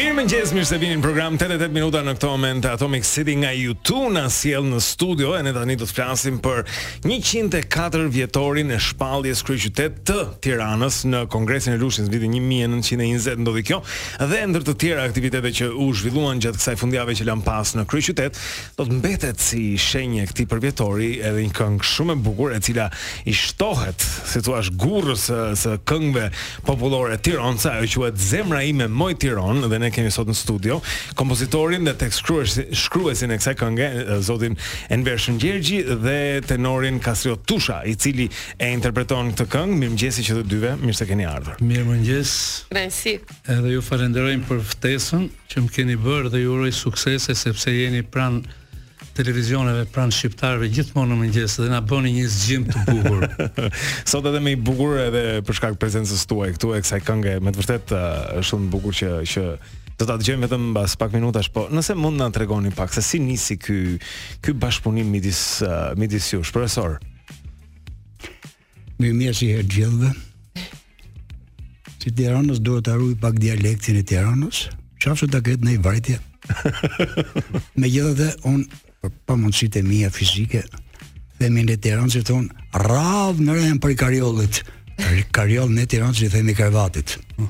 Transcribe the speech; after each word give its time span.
Mirë 0.00 0.14
më 0.16 0.22
njësë, 0.30 0.54
mirë 0.56 0.64
se 0.68 0.76
vini 0.80 0.94
në 0.96 1.02
program 1.04 1.34
88 1.36 1.74
minuta 1.74 2.00
në 2.00 2.12
këto 2.16 2.28
moment 2.32 2.64
Atomic 2.70 3.04
City 3.04 3.34
nga 3.42 3.50
YouTube 3.52 4.14
Në 4.14 4.22
siel 4.32 4.62
në 4.64 4.78
studio 4.80 5.34
E 5.36 5.40
në 5.44 5.50
tani 5.52 5.74
do 5.76 5.84
të 5.84 5.92
flasim 5.98 6.38
për 6.40 6.62
104 7.04 8.06
vjetorin 8.14 8.72
e 8.72 8.78
shpaljes 8.80 9.42
krye 9.44 9.60
qytet 9.66 9.98
të 10.08 10.16
tiranës 10.46 11.02
Në 11.10 11.20
kongresin 11.34 11.74
e 11.76 11.80
lushin 11.82 12.06
së 12.08 12.12
vitin 12.14 12.32
1920 12.38 13.42
Ndodhi 13.42 13.64
kjo 13.68 13.82
Dhe 14.30 14.38
ndër 14.54 14.64
të 14.70 14.76
tjera 14.80 15.04
aktivitete 15.10 15.52
që 15.58 15.68
u 15.84 15.90
zhvilluan 16.00 16.40
Gjatë 16.40 16.62
kësaj 16.62 16.74
fundjave 16.80 17.18
që 17.20 17.28
lam 17.28 17.44
pas 17.44 17.74
në 17.76 17.84
krye 17.92 18.16
Do 18.30 18.86
të 18.86 18.96
mbetet 19.02 19.44
si 19.48 19.62
shenje 19.84 20.24
këti 20.32 20.48
për 20.54 20.64
vjetori 20.64 21.10
Edhe 21.20 21.44
një 21.44 21.52
këngë 21.60 21.90
shumë 21.90 22.16
e 22.16 22.22
bukur 22.30 22.56
E 22.56 22.62
cila 22.64 22.88
i 23.28 23.36
shtohet 23.36 24.00
Si 24.32 24.40
tu 24.48 24.56
ashtë 24.56 24.80
gurë 24.80 25.20
së, 25.26 25.44
këngëve 25.84 25.84
këngve 25.90 26.26
populore 26.64 27.20
tiron 27.20 27.60
Sa 27.60 27.76
e 27.76 27.84
që 27.84 28.08
e 28.08 28.12
zemra 28.30 28.64
ime 28.64 28.88
moj 28.88 29.12
tiron 29.20 29.60
dhe 29.68 29.76
ne 29.84 29.89
kemi 29.94 30.10
sot 30.14 30.28
në 30.30 30.34
studio, 30.38 30.78
kompozitorin 31.18 31.86
dhe 31.88 31.94
tekst 32.00 32.22
shkruesin 32.82 33.34
e 33.34 33.38
kësaj 33.40 33.54
kënge, 33.60 33.88
zotin 34.26 34.56
Enver 34.94 35.18
Shëngjergji 35.22 35.82
dhe 36.04 36.16
tenorin 36.46 37.00
Kasrio 37.02 37.36
Tusha, 37.46 37.80
i 37.90 37.94
cili 38.00 38.28
e 38.56 38.70
interpreton 38.74 39.34
këtë 39.34 39.48
këngë. 39.54 39.78
Mirëmëngjes 39.80 40.20
që 40.28 40.36
të 40.40 40.44
dyve, 40.50 40.72
mirë 40.84 40.98
se 41.00 41.06
keni 41.08 41.26
ardhur. 41.28 41.58
Mirëmëngjes. 41.64 42.32
Kënaqësi. 42.70 43.16
Edhe 43.56 43.72
ju 43.76 43.82
falenderojmë 43.84 44.48
për 44.48 44.64
ftesën 44.74 45.28
që 45.50 45.64
më 45.66 45.74
keni 45.76 45.98
bërë 46.04 46.32
dhe 46.34 46.42
ju 46.46 46.56
uroj 46.56 46.72
suksese 46.76 47.36
sepse 47.38 47.74
jeni 47.76 48.02
pranë 48.06 48.59
televizioneve 49.16 49.84
pranë 49.92 50.14
shqiptarëve 50.14 50.68
gjithmonë 50.72 51.12
në 51.12 51.18
mëngjes 51.22 51.56
dhe 51.62 51.68
na 51.72 51.80
bën 51.84 52.06
një 52.10 52.24
zgjim 52.32 52.64
të 52.68 52.82
bukur. 52.86 53.26
Sot 54.10 54.26
edhe 54.30 54.40
më 54.42 54.54
i 54.56 54.60
bukur 54.60 54.96
edhe 55.02 55.22
për 55.46 55.58
shkak 55.58 55.76
të 55.76 55.80
prezencës 55.82 56.24
tuaj 56.30 56.50
këtu 56.56 56.72
e 56.76 56.80
kësaj 56.84 57.00
këngë 57.08 57.34
me 57.44 57.52
të 57.54 57.62
vërtetë 57.62 57.98
është 57.98 58.38
uh, 58.38 58.48
shumë 58.50 58.70
bukur 58.72 58.96
që 59.00 59.20
që 59.34 59.46
do 60.00 60.06
ta 60.08 60.14
dëgjojmë 60.16 60.46
vetëm 60.46 60.62
mbas 60.70 60.94
pak 60.96 61.12
minutash, 61.12 61.50
po 61.52 61.66
nëse 61.76 61.92
mund 61.98 62.16
na 62.16 62.30
tregoni 62.32 62.70
pak 62.72 62.94
se 62.96 63.02
si 63.04 63.18
nisi 63.20 63.58
ky 63.60 63.98
ky 64.44 64.54
bashkëpunim 64.56 65.08
midis 65.12 65.60
uh, 65.66 65.90
midis 66.00 66.30
jush, 66.32 66.52
profesor. 66.54 66.98
Më 69.00 69.10
mirë 69.16 69.36
si 69.36 69.50
herë 69.52 69.68
gjithëve. 69.74 70.12
Si 72.00 72.08
Tiranës 72.16 72.62
duhet 72.64 72.86
ta 72.88 72.94
ruaj 72.96 73.16
pak 73.20 73.36
dialektin 73.40 73.98
e 74.00 74.04
Tiranës, 74.08 74.68
qofshë 75.02 75.28
ta 75.34 75.42
gjet 75.44 75.60
në 75.66 75.74
vajtje. 75.84 76.16
Megjithatë, 77.80 78.30
un 78.48 78.64
për 79.00 79.12
pa 79.26 79.36
e 79.74 79.82
mija 79.82 80.10
fizike 80.12 80.62
dhe 81.40 81.48
me 81.48 81.62
në 81.64 81.76
tiranë 81.80 82.12
që 82.12 82.20
thonë 82.28 82.84
radhë 82.84 83.44
në 83.44 83.54
rejnë 83.56 83.80
për 83.80 83.90
i 83.90 83.96
kariolit 84.02 84.60
për 84.98 85.14
i 85.16 85.22
kariolit 85.38 85.76
në 85.78 85.86
tiranë 85.92 86.18
që 86.18 86.28
thonë 86.34 86.54
i 86.54 87.46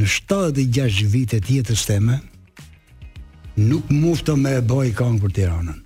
në 0.00 0.06
76 0.06 1.08
vite 1.12 1.40
tjetës 1.42 1.82
teme 1.88 2.20
nuk 3.58 3.90
muftë 3.90 4.36
me 4.38 4.52
e 4.62 4.64
boj 4.64 4.88
i 4.88 4.94
kongë 4.96 5.20
për 5.26 5.34
tiranën 5.40 5.82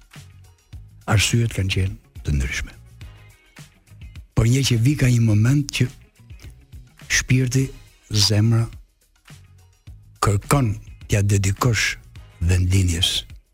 arsyët 1.14 1.56
kanë 1.56 1.72
qenë 1.74 2.22
të 2.24 2.34
ndryshme. 2.36 2.70
Por 4.36 4.46
një 4.48 4.60
që 4.70 4.76
vika 4.86 5.08
një 5.12 5.24
moment 5.24 5.66
që 5.76 5.86
shpirti 7.12 7.64
zemra 8.28 8.62
kërkon 10.24 10.72
tja 11.08 11.20
dedikosh 11.26 11.96
ta 12.46 13.00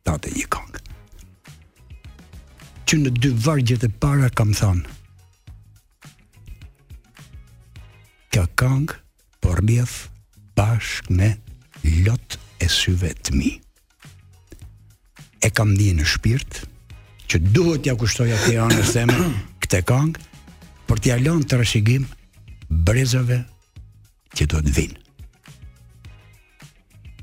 tate 0.03 0.31
një 0.35 0.47
këngë. 0.51 0.79
Që 2.89 2.97
në 2.99 3.11
dy 3.23 3.31
vargjet 3.47 3.85
e 3.85 3.89
para 4.03 4.31
kam 4.35 4.51
thonë, 4.53 4.85
kjo 8.33 8.45
këngë 8.59 8.95
por 9.45 9.63
mjef 9.67 9.95
bashk 10.57 11.11
me 11.13 11.31
lot 12.07 12.39
e 12.63 12.69
syve 12.71 13.13
të 13.21 13.35
mi. 13.37 13.53
E 15.43 15.49
kam 15.57 15.77
di 15.77 15.93
në 15.97 16.05
shpirt, 16.05 16.65
që 17.31 17.39
duhet 17.55 17.87
ja 17.87 17.95
kushtoj 17.95 18.29
atë 18.35 18.57
janë 18.57 18.83
se 18.85 18.93
themë 19.05 19.31
këtë 19.65 19.83
këngë 19.89 20.27
për 20.91 20.99
t'ja 21.05 21.21
lënë 21.23 21.47
të 21.49 21.61
rëshigim 21.63 22.07
brezave 22.87 23.43
që 24.35 24.47
do 24.53 24.59
të 24.67 24.75
vinë. 24.75 24.97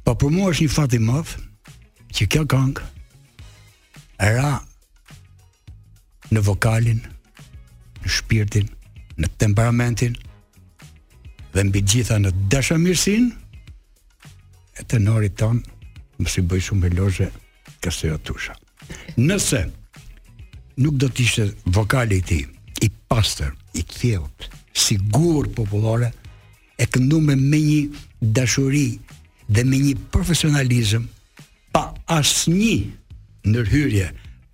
Po 0.07 0.13
për 0.15 0.31
mua 0.31 0.53
është 0.53 0.63
një 0.63 0.71
fat 0.71 0.93
i 0.95 1.01
madh, 1.03 1.35
që 2.15 2.27
kjo 2.31 2.43
këngë 2.49 4.31
ra 4.37 4.53
në 6.33 6.41
vokalin, 6.43 6.99
në 8.03 8.11
shpirtin, 8.11 8.67
në 9.21 9.29
temperamentin 9.39 10.15
dhe 11.53 11.63
mbi 11.69 11.81
gjitha 11.87 12.17
në 12.21 12.33
dashamirësin 12.51 13.29
e 14.79 14.83
tenorit 14.91 15.37
ton, 15.39 15.61
më 16.19 16.27
si 16.31 16.41
bëj 16.49 16.61
shumë 16.67 16.89
eloze 16.91 17.29
kësaj 17.85 18.11
atusha. 18.17 18.57
Nëse 19.17 19.63
nuk 20.81 20.97
do 21.01 21.07
të 21.09 21.25
ishte 21.25 21.45
vokali 21.77 22.19
i 22.19 22.21
tij 22.29 22.45
i 22.85 22.91
pastër, 23.09 23.53
i 23.79 23.81
thjellët, 23.85 24.49
sigur 24.77 25.47
popullore, 25.55 26.11
e 26.77 26.85
këndu 26.85 27.19
me 27.25 27.37
një 27.37 27.81
dashuri 28.37 28.87
dhe 29.47 29.63
me 29.65 29.79
një 29.81 29.95
profesionalizëm 30.13 31.05
asnjë 32.07 32.77
ndërhyrje, 33.47 34.07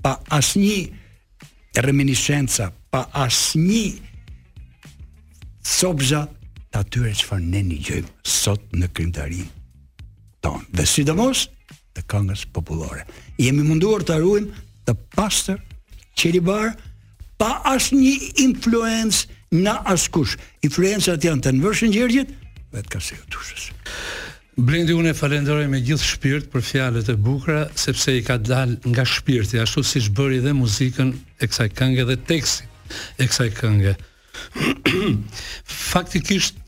pa 0.03 0.17
asnjë 0.33 1.83
reminiscenca, 1.85 2.71
pa 2.93 3.07
asnjë 3.25 3.83
sobja 5.63 6.25
të 6.73 6.81
atyre 6.81 7.13
që 7.17 7.27
farë 7.29 7.49
ne 7.53 7.61
një 7.71 7.79
gjëjmë 7.87 8.15
sot 8.27 8.63
në 8.77 8.89
krimtarin 8.95 9.47
tonë, 10.43 10.65
dhe 10.75 10.85
sidomos 10.89 11.45
të 11.95 12.03
këngës 12.11 12.47
populore. 12.55 13.05
Jemi 13.39 13.63
munduar 13.65 14.01
të 14.03 14.17
arruim 14.17 14.49
të 14.87 14.97
pastër 15.15 15.61
barë, 16.43 16.71
pa 17.41 17.49
asë 17.73 17.95
një 17.97 18.17
influencë 18.45 19.55
në 19.57 19.73
askush. 19.93 20.35
Influencët 20.65 21.25
janë 21.25 21.43
të 21.43 21.53
nëvërshën 21.57 21.93
gjërgjit 21.95 22.29
dhe 22.73 22.83
të 22.85 22.91
kasejo 22.93 23.25
tushës. 23.33 23.71
Blendi 24.53 24.93
unë 24.93 25.11
e 25.13 25.15
falenderoj 25.17 25.63
me 25.71 25.79
gjithë 25.81 26.05
shpirt 26.05 26.49
për 26.53 26.63
fjalët 26.67 27.07
e 27.09 27.15
bukra 27.25 27.63
sepse 27.79 28.13
i 28.13 28.21
ka 28.25 28.35
dal 28.37 28.75
nga 28.85 29.05
shpirti 29.07 29.57
ashtu 29.63 29.81
siç 29.87 30.11
bëri 30.13 30.43
dhe 30.45 30.53
muzikën 30.53 31.09
e 31.41 31.47
kësaj 31.49 31.69
këngë 31.79 32.05
dhe 32.11 32.17
tekstin 32.29 32.69
e 33.17 33.25
kësaj 33.31 33.47
këngë. 33.57 33.93
Faktikisht 35.93 36.59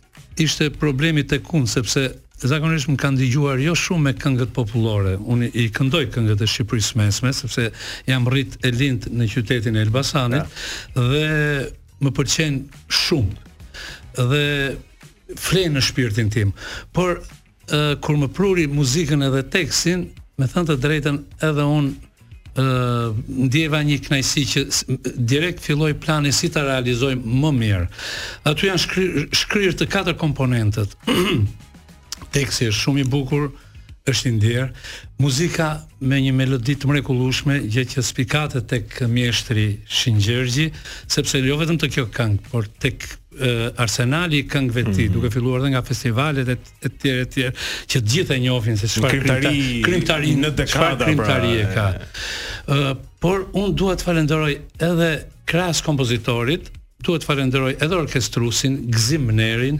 ishte 0.42 0.72
problemi 0.74 1.22
tek 1.30 1.46
unë 1.54 1.70
sepse 1.70 2.08
zakonisht 2.42 2.90
më 2.90 2.98
kanë 3.04 3.22
dëgjuar 3.22 3.62
jo 3.68 3.78
shumë 3.84 4.06
me 4.08 4.16
këngët 4.18 4.56
popullore. 4.58 5.20
Unë 5.22 5.52
i 5.54 5.70
këndoj 5.78 6.08
këngët 6.16 6.42
e 6.42 6.50
Shqipërisë 6.50 7.00
mesme 7.04 7.36
sepse 7.38 7.70
jam 8.10 8.26
rrit 8.34 8.58
e 8.66 8.74
lind 8.74 9.12
në 9.14 9.30
qytetin 9.36 9.78
e 9.78 9.86
Elbasanit 9.86 10.42
ja. 10.42 10.50
dhe 10.98 11.26
më 12.02 12.16
pëlqejn 12.18 12.60
shumë. 13.06 13.40
Dhe 14.18 14.44
flen 15.42 15.76
në 15.78 15.82
shpirtin 15.86 16.32
tim. 16.34 16.52
Por 16.94 17.20
kur 18.00 18.18
më 18.20 18.28
pruri 18.34 18.68
muzikën 18.70 19.24
edhe 19.26 19.42
tekstin, 19.52 20.06
me 20.38 20.48
thënë 20.50 20.68
të 20.70 20.78
drejtën 20.84 21.18
edhe 21.48 21.66
unë 21.78 21.92
uh, 22.62 23.18
ndjeva 23.48 23.80
një 23.88 23.98
knajsi 24.08 24.44
që 24.54 24.66
direkt 25.32 25.64
filloj 25.66 25.94
plani 26.04 26.34
si 26.36 26.50
të 26.54 26.66
realizojmë 26.68 27.26
më 27.46 27.54
mirë. 27.60 27.86
Atu 28.50 28.70
janë 28.70 28.84
shkryrë 28.86 29.26
shkryr 29.42 29.78
të 29.82 29.90
katër 29.96 30.18
komponentët, 30.22 30.98
Teksi 32.36 32.66
është 32.68 32.82
shumë 32.84 33.00
i 33.00 33.04
bukur, 33.08 33.44
është 34.12 34.28
i 34.28 34.32
ndjerë. 34.36 34.66
Muzika 35.24 35.70
me 36.04 36.18
një 36.20 36.34
melodi 36.36 36.74
të 36.76 36.90
mrekullueshme, 36.90 37.62
gjë 37.72 37.86
që 37.94 38.02
spikate 38.04 38.60
tek 38.68 38.98
mjeshtri 39.08 39.64
Shingjergji, 39.88 40.66
sepse 41.16 41.40
jo 41.40 41.56
vetëm 41.62 41.80
të 41.80 41.90
kjo 41.96 42.06
këngë, 42.12 42.42
por 42.52 42.68
tek 42.84 43.08
uh, 43.40 43.66
arsenali 43.82 44.38
i 44.44 44.46
këngëve 44.52 44.84
të 44.84 44.86
tij, 44.86 44.94
mm 44.94 45.08
-hmm. 45.08 45.14
duke 45.16 45.32
filluar 45.36 45.60
edhe 45.64 45.70
nga 45.74 45.82
festivalet 45.88 46.48
e 46.54 46.58
e 46.86 46.90
tjerë 47.02 47.22
e 47.22 47.28
tjerë, 47.34 47.54
që 47.92 47.98
të 48.04 48.10
gjithë 48.12 48.36
e 48.36 48.40
njohin 48.46 48.78
se 48.78 48.88
çfarë 48.88 49.12
krimtari, 49.14 49.58
krimtari 49.88 50.32
në 50.42 50.50
dekada 50.62 51.06
krimtari 51.06 51.54
pra, 51.56 51.66
e 51.66 51.74
ka. 51.76 51.88
Ë, 51.90 51.98
uh, 52.76 52.96
por 53.20 53.38
unë 53.62 53.74
dua 53.80 53.94
të 53.96 54.04
falenderoj 54.08 54.54
edhe 54.90 55.12
krahas 55.46 55.82
kompozitorit, 55.82 56.72
duhet 57.06 57.24
falenderoj 57.24 57.76
edhe 57.80 57.96
orkestrusin 57.96 58.78
Gzim 58.92 59.30
Nerin, 59.38 59.80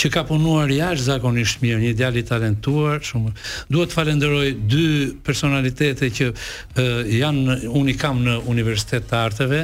që 0.00 0.10
ka 0.14 0.22
punuar 0.28 0.70
jashtë 0.72 1.06
zakonisht 1.10 1.60
mirë, 1.64 1.80
një 1.84 1.92
djalë 1.98 2.22
i 2.22 2.26
talentuar, 2.28 3.02
shumë. 3.06 3.32
Duhet 3.72 3.92
falenderoj 3.94 4.52
dy 4.72 4.86
personalitete 5.26 6.08
që 6.16 6.30
uh, 6.32 6.88
janë 7.12 7.58
unë 7.68 7.92
i 7.92 7.96
kam 8.00 8.22
në 8.26 8.38
Universitet 8.52 9.06
të 9.10 9.20
Arteve, 9.26 9.62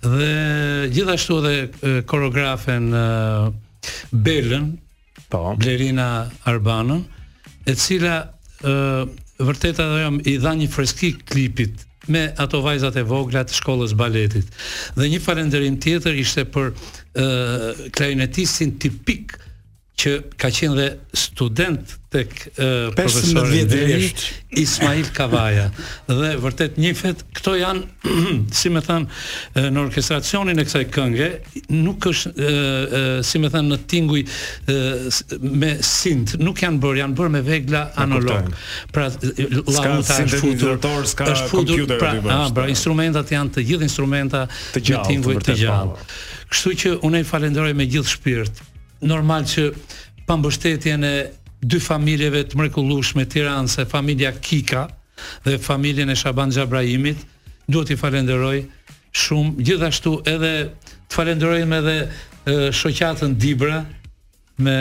dhe 0.02 0.32
gjithashtu 0.96 1.38
edhe 1.38 1.52
uh, 1.62 2.00
koreografen 2.10 2.90
uh, 2.90 3.46
Belën 4.10 4.72
po 5.30 5.52
Blerina 5.60 6.08
Arbanën 6.50 7.04
e 7.68 7.76
cila 7.76 8.14
ë 8.64 8.72
uh, 8.72 9.10
vërtet 9.44 9.78
ajo 9.84 9.98
jam 10.00 10.16
i 10.26 10.34
dha 10.42 10.54
një 10.58 10.66
freski 10.72 11.12
klipit 11.28 11.84
me 12.10 12.22
ato 12.42 12.58
vajzat 12.64 12.96
e 12.98 13.04
vogla 13.06 13.42
të 13.46 13.54
shkollës 13.58 13.92
baletit. 14.00 14.48
Dhe 14.96 15.08
një 15.12 15.20
falënderim 15.22 15.76
tjetër 15.84 16.16
ishte 16.22 16.46
për 16.54 16.70
ë 16.72 16.72
uh, 16.72 17.84
klarinetistin 17.94 18.72
tipik 18.82 19.36
që 19.98 20.10
ka 20.38 20.48
qenë 20.54 20.76
dhe 20.78 20.88
student 21.26 21.94
të 22.08 22.20
profesorin 22.96 23.66
dhe 23.68 23.80
i 23.96 23.96
Ismail 24.62 25.10
Kavaja. 25.14 25.66
Dhe 26.06 26.28
vërtet 26.40 26.78
një 26.80 26.92
këto 27.36 27.54
janë, 27.58 28.08
si 28.60 28.70
me 28.72 28.80
thanë 28.86 29.66
në 29.74 29.82
orkestracionin 29.82 30.62
e 30.62 30.66
kësaj 30.68 30.84
kënge, 30.94 31.28
nuk 31.74 32.06
është, 32.08 32.46
si 33.28 33.42
me 33.42 33.50
thanë 33.52 33.72
në 33.74 33.80
tinguj 33.92 34.22
me 35.64 35.74
sint, 35.90 36.36
nuk 36.40 36.62
janë 36.64 36.80
bërë, 36.86 37.00
janë 37.02 37.18
bërë 37.20 37.34
me 37.36 37.42
vegla 37.50 37.84
analog. 38.06 38.54
Pra, 38.94 39.10
la 39.10 39.98
muta 39.98 40.20
është 40.22 40.40
futur. 40.44 40.78
Ska 41.10 41.28
futur 41.50 41.84
pra 41.98 42.14
kompjuter. 42.14 42.48
Pra, 42.54 42.70
instrumentat 42.70 43.34
janë 43.34 43.56
të 43.58 43.66
gjithë 43.72 43.90
instrumenta, 43.90 44.46
të 44.78 44.86
gjallë, 44.92 45.36
të 45.50 45.58
gjallë. 45.66 46.10
Kështu 46.48 46.76
që 46.80 46.94
unej 47.04 47.26
falenderoj 47.28 47.74
me 47.76 47.84
gjithë 47.90 48.08
shpirt 48.16 48.67
normal 49.02 49.44
që 49.48 49.68
pa 50.26 50.36
mbështetjen 50.36 51.04
e 51.08 51.12
dy 51.64 51.80
familjeve 51.82 52.44
të 52.48 52.58
mrekullueshme 52.60 53.24
të 53.26 53.32
Tiranës, 53.36 53.78
familja 53.90 54.32
Kika 54.34 54.86
dhe 55.46 55.56
familjen 55.58 56.10
e 56.10 56.16
Shaban 56.16 56.52
Xhabrahimit, 56.54 57.24
duhet 57.66 57.90
i 57.90 57.98
falenderoj 57.98 58.60
shumë. 59.18 59.64
Gjithashtu 59.66 60.18
edhe 60.30 60.52
të 61.08 61.16
falenderoj 61.16 61.64
me 61.66 61.80
edhe 61.82 61.98
shoqatën 62.78 63.34
Dibra 63.40 63.80
me 64.62 64.76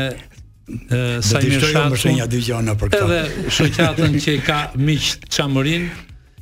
sa 1.24 1.40
i 1.40 1.50
shtojmë 1.56 1.98
shenja 1.98 2.78
për 2.78 2.94
këtë. 2.94 3.02
Edhe 3.02 3.52
shoqatën 3.58 4.18
që 4.24 4.38
ka 4.46 4.62
miq 4.78 5.10
qamërin, 5.34 5.90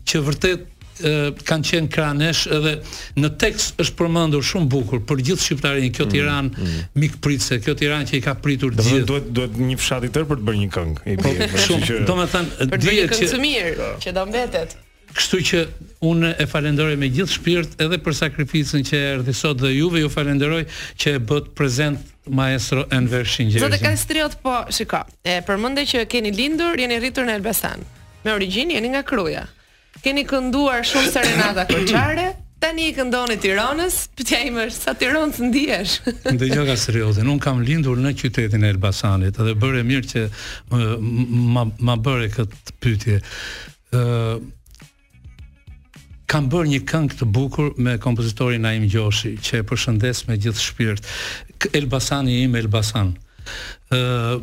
që 0.06 0.22
vërtet 0.28 0.68
kanë 1.46 1.68
qenë 1.70 1.90
kranesh 1.92 2.46
edhe 2.56 2.76
në 3.20 3.30
tekst 3.42 3.80
është 3.82 3.98
përmendur 4.00 4.44
shumë 4.48 4.68
bukur 4.72 5.02
për 5.10 5.24
gjithë 5.30 5.44
shqiptarin 5.44 5.92
kjo 5.96 6.06
mm, 6.08 6.14
Tiranë 6.14 6.52
mm, 6.52 6.70
mm. 6.70 6.86
mikpritse, 7.04 7.58
kjo 7.64 7.76
Tiranë 7.80 8.10
që 8.12 8.18
i 8.20 8.24
ka 8.24 8.36
pritur 8.44 8.76
do 8.76 8.86
gjithë. 8.86 9.04
Duhet 9.10 9.28
duhet 9.36 9.60
një 9.60 9.78
fshat 9.82 10.08
i 10.08 10.12
tërë 10.16 10.30
për 10.32 10.40
të 10.42 10.48
bërë 10.50 10.62
një 10.64 10.70
këngë. 10.78 11.18
Po, 11.26 11.34
shumë, 11.68 11.86
që... 11.90 12.00
domethënë 12.10 12.68
dihet 12.72 12.72
që 12.72 12.74
për 12.74 12.82
të 12.82 12.84
bërë 12.86 12.96
një 12.96 13.14
këngë 13.14 13.32
të 13.34 13.44
mirë 13.44 13.92
që 14.06 14.14
do 14.20 14.24
mbetet. 14.30 14.78
Kështu 15.16 15.38
që 15.48 15.60
unë 16.12 16.30
e 16.44 16.48
falenderoj 16.52 16.96
me 17.00 17.08
gjithë 17.18 17.36
shpirt 17.38 17.76
edhe 17.86 18.00
për 18.04 18.18
sakrificën 18.20 18.88
që 18.90 19.00
erdhi 19.14 19.36
sot 19.40 19.62
dhe 19.64 19.70
juve 19.72 20.02
ju 20.04 20.10
falenderoj 20.12 20.64
që 21.00 21.14
e 21.16 21.22
bët 21.30 21.52
prezent 21.56 22.12
maestro 22.36 22.84
Enver 22.92 23.24
Shingjerzi. 23.30 23.64
Zotë 23.64 23.80
Kastriot, 23.84 24.36
po, 24.44 24.60
shiko, 24.76 25.06
e 25.24 25.40
përmënde 25.48 25.88
që 25.88 26.04
keni 26.12 26.34
lindur, 26.36 26.76
jeni 26.76 27.00
rritur 27.00 27.30
në 27.30 27.38
Elbasan, 27.40 27.88
me 28.26 28.36
origin 28.36 28.76
jeni 28.76 28.92
nga 28.92 29.06
Kruja 29.08 29.46
keni 30.06 30.26
kënduar 30.30 30.84
shumë 30.86 31.10
serenata 31.14 31.64
koçare, 31.70 32.26
tani 32.62 32.84
i 32.90 32.94
këndoni 32.96 33.40
Tiranës, 33.42 33.96
pëtja 34.18 34.42
i 34.46 34.52
është 34.54 34.78
sa 34.84 34.94
Tiranës 35.00 35.40
ndihesh? 35.48 35.96
Dhe 36.42 36.50
gjoka 36.52 36.76
seriose, 36.78 37.24
nuk 37.26 37.40
kam 37.42 37.64
lindur 37.66 37.98
në 38.04 38.12
qytetin 38.20 38.68
e 38.68 38.74
Elbasanit, 38.76 39.40
edhe 39.42 39.56
bërë 39.62 39.82
e 39.82 39.88
mirë 39.92 40.12
që 40.12 40.22
ma 41.88 41.98
bërë 42.10 42.30
këtë 42.38 42.76
pytje. 42.86 43.18
kam 46.32 46.48
bërë 46.50 46.70
një 46.76 46.80
këngë 46.90 47.18
të 47.20 47.26
bukur 47.34 47.74
me 47.86 47.98
kompozitorin 48.02 48.62
Naim 48.66 48.86
Gjoshi, 48.90 49.36
që 49.46 49.62
e 49.62 49.66
përshëndes 49.70 50.24
me 50.28 50.38
gjithë 50.42 50.62
shpirt. 50.68 51.04
Elbasani 51.78 52.40
im, 52.46 52.56
Elbasan. 52.58 53.12
Uh, 53.94 54.42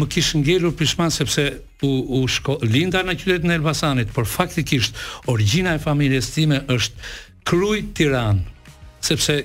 më 0.00 0.06
kishë 0.14 0.40
ngelur 0.42 0.74
pishman 0.78 1.10
sepse 1.14 1.44
u, 1.82 1.90
u 2.18 2.20
shko, 2.30 2.58
linda 2.66 3.00
në 3.04 3.14
qytetë 3.20 3.48
në 3.48 3.56
Elbasanit, 3.58 4.12
por 4.14 4.28
faktikisht, 4.30 4.96
origina 5.30 5.74
e 5.78 5.82
familjes 5.82 6.30
time 6.34 6.60
është 6.76 7.08
kruj 7.48 7.78
tiran, 7.96 8.42
sepse 9.04 9.38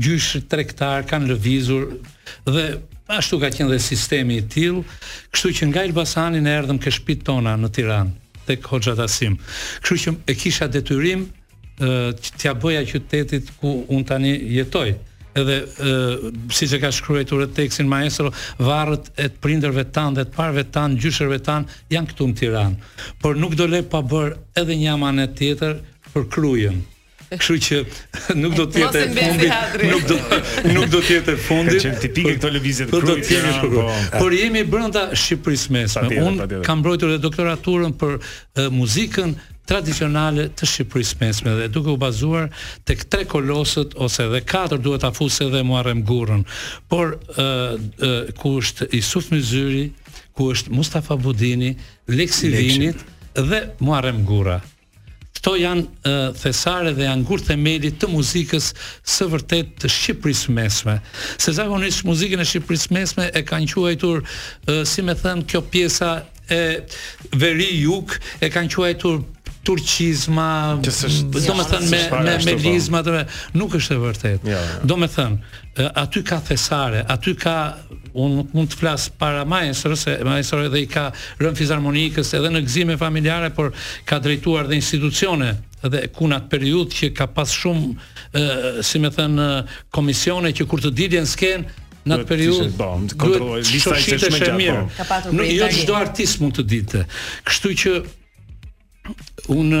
gjyshë 0.00 0.44
trektar, 0.52 1.06
kanë 1.10 1.32
lëvizur, 1.32 1.86
dhe 2.46 2.66
ashtu 3.12 3.40
ka 3.42 3.50
qenë 3.54 3.74
dhe 3.74 3.80
sistemi 3.84 4.38
i 4.40 4.44
tilë, 4.54 4.82
kështu 5.34 5.52
që 5.60 5.70
nga 5.70 5.86
Elbasani 5.90 6.42
e 6.44 6.56
erdhëm 6.60 6.78
ke 6.84 6.92
shpit 6.94 7.24
tona 7.28 7.56
në 7.60 7.72
tiran, 7.76 8.12
dhe 8.48 8.58
këho 8.64 8.80
gjatasim. 8.88 9.38
Kështu 9.38 9.98
që 10.04 10.14
e 10.30 10.38
kisha 10.40 10.70
detyrim, 10.72 11.26
tja 12.38 12.52
bëja 12.54 12.84
qytetit 12.86 13.50
ku 13.60 13.80
unë 13.92 14.08
tani 14.12 14.36
jetojtë 14.58 15.10
edhe 15.36 15.64
uh, 15.64 16.32
siç 16.54 16.74
e 16.76 16.80
ka 16.80 16.90
shkruar 16.94 17.24
atë 17.26 17.48
teksin 17.58 17.88
maestro 17.90 18.30
varret 18.62 19.10
e 19.20 19.28
të 19.32 19.40
prindërve 19.44 19.86
tan 19.94 20.14
dhe 20.16 20.24
të 20.28 20.34
parve 20.36 20.64
tan 20.74 20.96
gjyshërve 21.00 21.40
tan 21.46 21.66
janë 21.92 22.12
këtu 22.12 22.30
në 22.32 22.36
Tiranë 22.40 23.14
por 23.22 23.38
nuk 23.38 23.56
do 23.58 23.66
le 23.70 23.82
pa 23.90 24.02
bër 24.02 24.36
edhe 24.60 24.76
një 24.80 24.92
amanet 24.96 25.34
tjetër 25.38 25.78
për 26.14 26.26
krujën. 26.30 26.80
Kështu 27.34 27.54
që 27.66 27.78
nuk 28.42 28.52
do 28.54 28.66
të 28.70 28.82
jetë 28.84 29.00
e 29.00 29.06
fundit, 29.16 29.54
nuk 29.90 30.04
do 30.10 30.18
nuk 30.76 30.90
do 30.92 31.00
të 31.02 31.16
jetë 31.16 31.32
e 31.34 31.40
fundit. 31.46 31.80
Është 31.80 31.94
tipike 32.04 32.34
këto 32.36 32.52
lëvizje 32.54 32.86
të 32.92 33.00
krujë. 33.02 33.72
Po. 33.72 33.88
Por 34.20 34.36
jemi 34.36 34.62
brenda 34.70 35.08
Shqipërisë 35.16 35.74
mesme. 35.74 36.22
Unë 36.22 36.60
kam 36.68 36.84
mbrojtur 36.84 37.16
doktoraturën 37.24 37.96
për 38.02 38.14
muzikën 38.76 39.34
tradicionale 39.68 40.48
të 40.56 40.66
Shqipërisë 40.68 41.18
mesme 41.20 41.54
dhe 41.58 41.68
duke 41.72 41.92
u 41.94 41.98
bazuar 42.00 42.48
tek 42.86 43.04
tre 43.10 43.24
kolosët 43.30 43.94
ose 44.04 44.26
edhe 44.28 44.42
katër 44.44 44.82
duhet 44.84 45.04
ta 45.04 45.10
fusë 45.16 45.48
edhe 45.48 45.62
Muharrem 45.66 46.02
Gurrën. 46.06 46.44
Por 46.88 47.14
ë 47.16 47.16
uh, 47.16 47.78
uh, 47.78 48.14
ku 48.40 48.56
është 48.60 48.88
Isuf 48.98 49.30
Myzyri, 49.32 49.86
ku 50.36 50.50
është 50.52 50.72
Mustafa 50.74 51.16
Budini, 51.20 51.72
Leksi 52.10 52.50
Vinit 52.52 53.02
dhe 53.34 53.62
Muharrem 53.80 54.22
Gurra. 54.28 54.58
Kto 55.34 55.54
janë 55.60 55.84
uh, 55.84 56.36
thesare 56.36 56.92
dhe 56.96 57.06
janë 57.08 57.24
gur 57.28 57.40
themeli 57.44 57.90
të 58.00 58.08
muzikës 58.12 58.70
së 59.14 59.28
vërtet 59.32 59.74
të 59.82 59.90
Shqipërisë 59.92 60.52
mesme. 60.56 60.98
Se 61.40 61.54
zakonisht 61.56 62.04
muzikën 62.08 62.40
e 62.42 62.46
Shqipërisë 62.48 62.94
mesme 62.96 63.28
e 63.30 63.44
kanë 63.46 63.72
quajtur 63.76 64.24
uh, 64.24 64.84
si 64.88 65.04
më 65.06 65.16
thën 65.22 65.44
kjo 65.50 65.62
pjesa 65.72 66.12
e 66.52 66.62
veri 67.40 67.70
juk 67.84 68.12
e 68.44 68.50
kanë 68.52 68.74
quajtur 68.76 69.22
turqizma, 69.64 70.78
do 70.80 71.56
me 71.56 71.64
thënë 71.64 71.88
me 71.88 71.98
me 72.20 72.38
me 72.44 72.52
po. 72.52 72.60
lizma 72.64 73.00
me, 73.06 73.22
nuk 73.56 73.74
është 73.78 73.96
e 73.96 74.00
vërtetë. 74.02 74.48
Jo, 74.52 74.58
jo. 74.60 74.88
Do 74.90 74.96
me 75.00 75.08
thënë, 75.10 75.60
aty 76.04 76.22
ka 76.28 76.38
thesare, 76.44 77.02
aty 77.14 77.32
ka 77.40 77.56
un 78.14 78.42
mund 78.54 78.70
të 78.74 78.78
flas 78.78 79.08
para 79.20 79.42
majës, 79.48 79.80
ose 79.90 80.18
majës 80.28 80.52
edhe 80.66 80.84
i 80.84 80.88
ka 80.92 81.06
rënë 81.40 81.56
fizharmonikës 81.58 82.34
edhe 82.38 82.50
në 82.54 82.60
gzimë 82.68 82.98
familjare, 83.00 83.48
por 83.56 83.72
ka 84.06 84.20
drejtuar 84.24 84.68
dhe 84.68 84.76
institucione 84.82 85.50
dhe 85.84 86.06
ku 86.16 86.28
në 86.28 86.38
atë 86.40 86.52
periut 86.52 86.92
që 86.96 87.10
ka 87.16 87.26
pas 87.36 87.52
shumë, 87.60 87.88
e, 87.92 88.44
si 88.84 89.00
me 89.02 89.08
thënë, 89.12 89.48
komisione 89.92 90.52
që 90.56 90.68
kur 90.70 90.84
të 90.84 90.92
didje 90.96 91.24
sken, 91.32 91.64
në 92.04 92.16
atë 92.18 92.28
periut, 92.28 92.66
duhet 93.16 93.64
të 93.64 94.28
e 94.28 94.28
shemirë. 94.28 95.06
Po. 95.08 95.48
jo 95.48 95.70
qdo 95.80 95.96
artist 96.04 96.44
mund 96.44 96.60
të 96.60 96.64
ditë. 96.74 97.06
Kështu 97.48 97.72
që 97.84 97.92
unë 99.52 99.78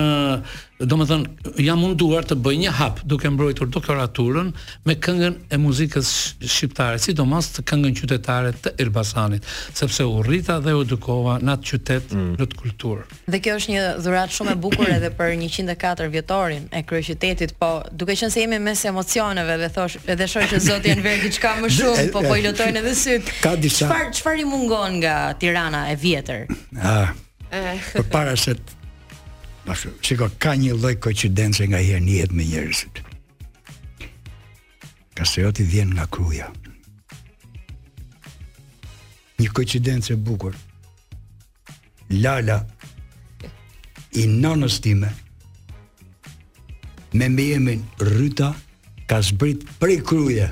do 0.84 0.96
më 1.00 1.04
thënë 1.08 1.52
jam 1.64 1.78
munduar 1.80 2.26
të 2.28 2.36
bëj 2.44 2.56
një 2.64 2.72
hap 2.76 2.98
duke 3.08 3.30
mbrojtur 3.32 3.70
doktoraturën 3.72 4.50
me 4.88 4.96
këngën 5.00 5.38
e 5.54 5.58
muzikës 5.62 6.10
shqiptare 6.44 6.98
sidomos 7.00 7.48
të 7.54 7.62
këngën 7.70 7.94
qytetare 8.02 8.50
të 8.66 8.74
Elbasanit 8.84 9.46
sepse 9.78 10.04
u 10.10 10.18
rrita 10.26 10.58
dhe 10.66 10.74
u 10.76 10.82
edukova 10.84 11.38
në 11.40 11.54
atë 11.56 11.70
qytet 11.70 12.12
mm. 12.12 12.34
në 12.42 12.48
të 12.50 12.60
kulturë 12.60 13.06
dhe 13.32 13.40
kjo 13.46 13.56
është 13.62 13.72
një 13.76 13.86
dhurat 14.04 14.36
shumë 14.36 14.52
e 14.52 14.60
bukur 14.66 14.92
edhe 14.98 15.12
për 15.20 15.32
104 15.40 16.10
vjetorin 16.18 16.68
e 16.68 16.82
kryeqytetit, 16.84 17.56
qytetit 17.56 17.56
po 17.62 17.72
duke 17.96 18.18
qenë 18.20 18.34
se 18.36 18.44
jemi 18.44 18.60
mes 18.68 18.84
emocioneve 18.92 19.56
dhe 19.64 19.72
thosh 19.78 19.96
edhe 20.04 20.28
shoh 20.36 20.44
që 20.52 20.60
zoti 20.68 20.92
janë 20.92 21.04
vërtet 21.08 21.28
diçka 21.30 21.54
më 21.64 21.72
shumë 21.80 22.06
po 22.12 22.26
po 22.28 22.36
i 22.36 22.44
lutojnë 22.44 22.84
edhe 22.84 22.92
syt 23.06 23.32
ka 23.40 23.56
diçka 23.56 23.88
çfarë 23.88 24.12
çfarë 24.20 24.44
i 24.44 24.48
mungon 24.52 25.00
nga 25.00 25.16
Tirana 25.40 25.86
e 25.96 26.00
vjetër 26.04 26.44
ah, 26.84 27.14
eh. 27.48 27.80
për 27.96 28.10
para 28.12 28.36
se 28.36 28.58
Masë, 29.64 29.88
çiko 30.04 30.28
ka 30.42 30.52
një 30.60 30.74
lloj 30.76 30.94
koincidence 31.00 31.64
nga 31.64 31.80
herë 31.80 32.00
në 32.04 32.14
jetë 32.18 32.36
me 32.36 32.44
njerëzit. 32.50 32.98
Ka 35.16 35.24
se 35.24 35.46
vjen 35.70 35.90
nga 35.96 36.04
kruja. 36.12 36.50
Një 39.40 39.48
koincidence 39.56 40.12
e 40.12 40.16
bukur. 40.20 40.54
Lala 42.10 42.58
i 44.20 44.26
nonës 44.28 44.80
time 44.84 45.08
me 47.14 47.28
me 47.34 47.42
jemi 47.48 47.76
ka 49.08 49.22
zbrit 49.22 49.64
prej 49.80 50.02
kruje 50.06 50.50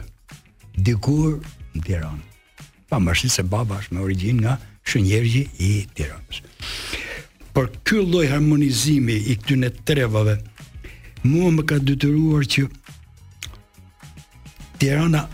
dikur 0.76 1.36
në 1.74 1.82
Tiran 1.84 2.22
pa 2.88 2.96
më 3.00 3.12
se 3.20 3.42
baba 3.42 3.76
është 3.82 3.94
me 3.94 4.00
origin 4.08 4.36
nga 4.42 4.56
shënjergji 4.88 5.44
i 5.58 5.70
Tiranës 5.94 6.40
por 7.54 7.70
ky 7.84 7.94
lloj 7.96 8.26
harmonizimi 8.28 9.12
i 9.12 9.38
e 9.64 9.70
trevave 9.84 10.38
mua 11.24 11.50
më 11.54 11.62
ka 11.70 11.76
detyruar 11.78 12.44
që 12.50 12.64
Tirana 14.80 15.24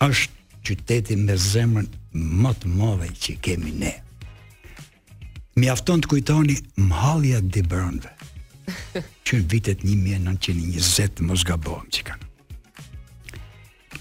është 0.00 0.32
qyteti 0.64 1.16
me 1.20 1.34
zemrën 1.36 1.88
më 2.42 2.52
të 2.62 2.68
madhe 2.78 3.08
që 3.22 3.34
kemi 3.44 3.70
ne. 3.82 3.90
Mjafton 5.60 6.00
të 6.00 6.08
kujtoni 6.08 6.56
mhallja 6.80 7.38
e 7.42 7.48
Debronëve. 7.54 8.12
që 9.26 9.36
në 9.42 9.46
vitet 9.52 9.82
1920 9.84 11.24
mos 11.28 11.44
gabohem 11.44 11.88
që 11.94 12.04
kanë. 12.08 12.28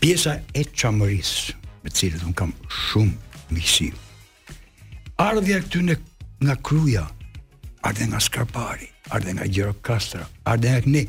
Pjesa 0.02 0.38
e 0.56 0.64
qamëris, 0.72 1.34
me 1.84 1.90
cilët 1.92 2.24
unë 2.30 2.38
kam 2.40 2.54
shumë 2.70 3.46
mishim. 3.58 3.98
Ardhja 5.20 5.60
këtyne 5.66 5.98
nga 6.46 6.56
kruja, 6.68 7.10
Arde 7.82 8.06
nga 8.06 8.20
Skarpari, 8.22 8.86
arde 9.10 9.34
nga 9.34 9.46
Gjero 9.50 9.74
Kastra, 9.82 10.22
arde 10.46 10.70
nga 10.70 10.82
këni, 10.86 11.04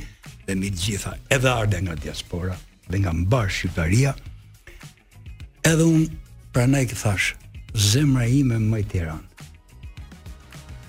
dhe 0.48 0.54
mi 0.56 0.68
gjitha 0.72 1.12
edhe 1.28 1.50
arde 1.60 1.76
nga 1.84 1.94
diaspora, 1.96 2.56
dhe 2.90 2.98
nga 3.04 3.12
mbar 3.12 3.46
Shqiparia, 3.52 4.12
edhe 5.70 5.84
unë 5.84 6.08
pra 6.56 6.64
na 6.66 6.80
i 6.80 6.88
këthash, 6.88 7.36
zemra 7.90 8.24
i 8.24 8.40
me 8.48 8.56
mëj 8.58 8.86
tiran, 8.92 9.20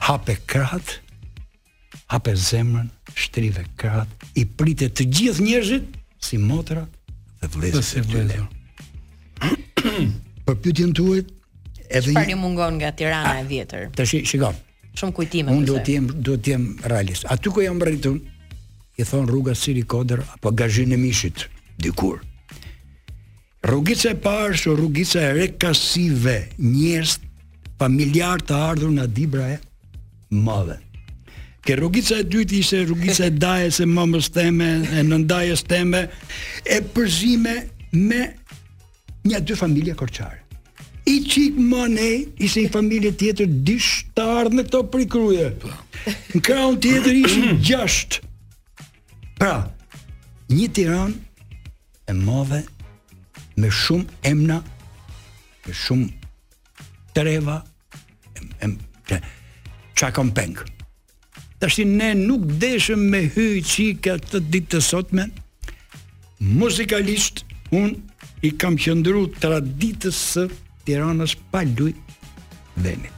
hape 0.07 0.37
krat, 0.49 0.97
hape 2.15 2.31
zemrën, 2.33 2.87
shtrive 3.13 3.67
krat, 3.79 4.07
i 4.39 4.47
pritet 4.59 4.95
të 4.97 5.09
gjithë 5.13 5.43
njerëzit, 5.49 5.93
si 6.23 6.39
motrat 6.39 6.87
dhe 7.43 7.51
vlesit 7.57 7.83
të 7.83 8.03
të 8.07 8.27
të 8.31 8.39
të. 8.39 8.43
Për 10.47 10.57
pjutin 10.63 10.95
të 10.95 11.23
Shpar 11.93 12.25
një 12.25 12.37
mungon 12.39 12.79
nga 12.81 12.89
tirana 12.97 13.35
e 13.43 13.43
vjetër. 13.45 13.83
Ah, 13.91 13.95
të 13.99 14.05
shikoj 14.23 14.55
shumë 14.97 15.15
kujtime. 15.17 15.51
Unë 15.55 15.67
do 15.69 15.77
të 15.85 15.95
jem 15.97 16.05
do 16.23 16.35
të 16.37 16.53
jem 16.55 16.67
realist. 16.91 17.25
Aty 17.33 17.51
ku 17.53 17.63
jam 17.65 17.81
rritur, 17.83 18.19
i 18.99 19.07
thon 19.07 19.25
rruga 19.29 19.55
Siri 19.57 19.81
Koder 19.89 20.21
apo 20.35 20.51
Gazhin 20.51 20.93
e 20.93 20.97
Mishit 21.01 21.47
dikur. 21.81 22.19
Rrugica 23.65 24.11
e 24.11 24.17
parë 24.19 24.53
është 24.57 24.73
rrugica 24.77 25.21
e 25.23 25.31
rekasive, 25.39 26.37
njerëz 26.59 27.13
familjar 27.79 28.43
të 28.43 28.57
ardhur 28.69 28.91
nga 28.97 29.07
dibra 29.19 29.47
e 29.55 29.59
mëdhe. 30.45 30.77
Ke 31.63 31.77
rrugica 31.79 32.17
e 32.19 32.25
dytë 32.27 32.59
ishte 32.59 32.81
rrugica 32.85 33.25
e 33.29 33.35
dajes 33.45 33.79
e 33.79 33.87
mamës 33.87 34.29
teme, 34.35 34.69
e 34.97 35.01
nëndajes 35.07 35.63
teme, 35.71 36.05
e 36.65 36.81
përzime 36.93 37.57
me 37.95 38.23
një 39.31 39.39
dy 39.47 39.55
familje 39.55 39.95
korçare 39.95 40.42
i 41.09 41.19
qik 41.27 41.57
më 41.59 41.81
ne, 41.93 42.09
ishe 42.43 42.61
i 42.63 42.69
familje 42.71 43.11
tjetër 43.19 43.49
dy 43.67 43.75
shtarë 43.85 44.53
në 44.55 44.63
këto 44.69 44.81
prikruje. 44.93 45.49
Në 46.35 46.41
kraun 46.45 46.77
tjetër 46.81 47.15
ishe 47.19 47.53
gjasht. 47.67 48.19
Pra, 49.39 49.65
një 50.53 50.67
tiran 50.75 51.15
e 52.07 52.15
modhe 52.15 52.61
me 53.59 53.71
shumë 53.83 54.21
emna, 54.31 54.61
me 55.67 55.75
shumë 55.83 57.17
treva, 57.17 57.59
që 58.63 60.07
a 60.07 60.11
kom 60.15 60.31
pengë. 60.35 60.69
Të 61.61 61.69
ne 61.87 62.09
nuk 62.19 62.47
deshëm 62.59 62.99
me 63.11 63.23
hy 63.31 63.61
qika 63.63 64.17
të 64.31 64.39
ditë 64.51 64.71
të 64.75 64.79
sotme, 64.83 65.27
muzikalisht 66.43 67.45
unë 67.71 67.93
i 68.43 68.49
kam 68.59 68.75
qëndru 68.75 69.29
traditës 69.39 70.17
së 70.33 70.43
Tiranës 70.85 71.35
pa 71.51 71.61
luj 71.63 71.93
venit. 72.77 73.11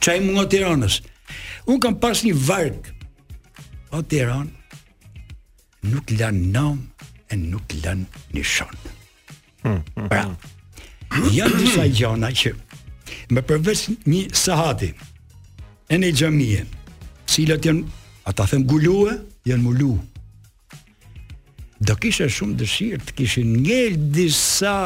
Qa 0.00 0.14
i 0.18 0.22
mungo 0.24 0.44
Tiranës? 0.52 1.00
Unë 1.68 1.82
kam 1.84 1.98
pas 2.00 2.22
një 2.24 2.34
vargë. 2.46 2.92
O 3.94 4.00
Tiranë, 4.08 4.50
nuk 5.92 6.12
lanë 6.18 6.48
nëm 6.54 6.78
e 7.30 7.38
nuk 7.40 7.76
lanë 7.82 8.24
një 8.36 8.42
shonë. 8.52 8.94
Hmm. 9.64 9.80
Pra, 10.10 10.24
janë 11.32 11.60
disa 11.60 11.84
gjona 11.96 12.32
që 12.36 12.52
me 13.32 13.40
përves 13.48 13.86
një 14.04 14.24
sahati 14.36 14.90
e 15.88 16.00
një 16.00 16.10
gjëmije, 16.20 16.64
cilët 17.30 17.68
janë, 17.68 17.84
ata 18.28 18.48
them 18.50 18.64
gullue, 18.68 19.14
janë 19.48 19.64
mullu. 19.64 19.94
Do 21.84 21.96
kishe 22.00 22.28
shumë 22.32 22.56
dëshirë 22.60 23.06
të 23.08 23.16
kishin 23.18 23.54
njëllë 23.62 24.12
disa 24.16 24.76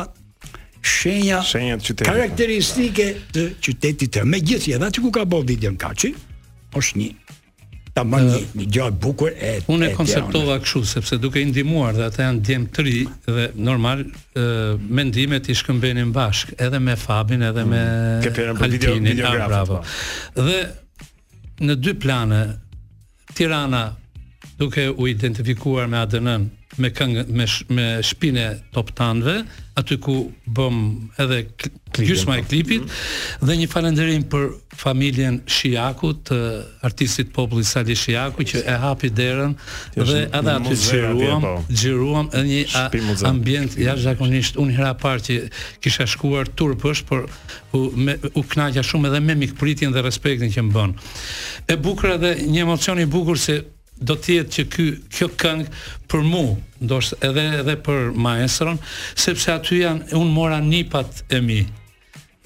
shenja, 0.89 1.43
karakteristike 2.05 3.09
të 3.35 3.47
qytetit 3.65 4.13
të. 4.17 4.25
Me 4.29 4.41
gjithë, 4.45 4.75
edhe 4.79 4.89
që 4.97 5.05
ku 5.05 5.13
ka 5.19 5.25
bërë 5.29 5.59
në 5.73 5.77
Kaci, 5.81 6.15
është 6.79 7.01
një 7.01 7.09
ta 7.97 8.05
marrë 8.07 8.29
një, 8.31 8.41
një 8.61 8.65
gjatë 8.77 8.99
bukur 9.03 9.33
e 9.35 9.53
Unë 9.75 9.89
e 9.89 9.95
konceptova 9.97 10.59
kështu 10.63 10.83
sepse 10.87 11.17
duke 11.19 11.41
i 11.43 11.47
ndihmuar 11.51 11.97
dhe 11.97 12.05
ata 12.07 12.29
janë 12.29 12.43
djem 12.47 12.67
të 12.75 12.85
ri 12.87 12.97
dhe 13.27 13.47
normal 13.69 14.05
mendimet 14.87 15.49
i 15.51 15.57
shkëmbenin 15.59 16.13
bashk 16.15 16.53
edhe 16.63 16.79
me 16.79 16.95
Fabin 17.01 17.43
edhe 17.49 17.65
me 17.67 17.81
mm. 18.23 18.61
Altin 18.61 19.25
ah, 19.25 19.65
po. 19.69 19.81
Dhe 20.37 21.65
në 21.67 21.79
dy 21.83 21.97
plane 21.99 22.43
Tirana 23.35 23.83
duke 24.61 24.87
u 24.91 25.07
identifikuar 25.11 25.89
me 25.91 25.99
ADN-n 25.99 26.47
me 26.83 26.91
këngë 26.95 27.25
me 27.39 27.47
sh, 27.49 27.65
me 27.75 27.87
shpinë 28.07 28.45
toptanëve 28.75 29.39
aty 29.79 29.97
ku 30.03 30.15
bëm 30.51 30.79
edhe 31.23 31.41
gjysma 31.97 32.39
e 32.39 32.43
po. 32.43 32.49
klipit 32.51 32.85
mhm. 32.85 33.47
dhe 33.49 33.57
një 33.61 33.69
falënderim 33.71 34.25
për 34.33 34.47
familjen 34.79 35.41
Shiaku 35.51 36.13
të 36.29 36.39
artistit 36.87 37.33
popullit 37.35 37.69
Sali 37.69 37.95
Shiaku 37.99 38.47
që 38.51 38.65
e 38.71 38.77
hapi 38.83 39.11
derën 39.19 39.55
dhe 39.97 40.25
edhe 40.25 40.55
aty 40.59 40.79
xhiruam 40.83 41.47
xhiruam 41.83 42.31
po. 42.33 42.43
një 42.49 43.25
ambient 43.31 43.79
jashtëzakonisht 43.79 44.61
unë 44.63 44.77
hera 44.79 44.95
parë 44.99 45.25
që 45.29 45.39
kisha 45.85 46.07
shkuar 46.11 46.51
turpësh 46.59 47.05
por 47.09 47.27
u, 47.75 47.87
me, 47.95 48.19
u 48.35 48.43
kënaqja 48.45 48.87
shumë 48.91 49.13
edhe 49.13 49.23
me 49.29 49.39
mikpritjen 49.47 49.95
dhe 49.95 50.05
respektin 50.07 50.55
që 50.55 50.67
më 50.69 50.77
bën. 50.79 50.95
E 51.73 51.77
bukur 51.79 52.15
edhe 52.17 52.37
një 52.47 52.63
emocion 52.67 53.03
i 53.03 53.07
bukur 53.09 53.39
se 53.39 53.63
do 54.01 54.15
të 54.17 54.37
jetë 54.39 54.55
që 54.57 54.65
ky 54.75 54.87
kjo 55.17 55.29
këngë 55.41 55.81
për 56.11 56.25
mua 56.25 56.57
ndoshta 56.87 57.19
edhe 57.29 57.45
edhe 57.61 57.75
për 57.87 58.13
maestron 58.27 58.79
sepse 59.19 59.53
aty 59.55 59.81
janë 59.83 60.17
un 60.19 60.31
mora 60.35 60.61
nipat 60.63 61.23
e 61.35 61.41
mi 61.43 61.61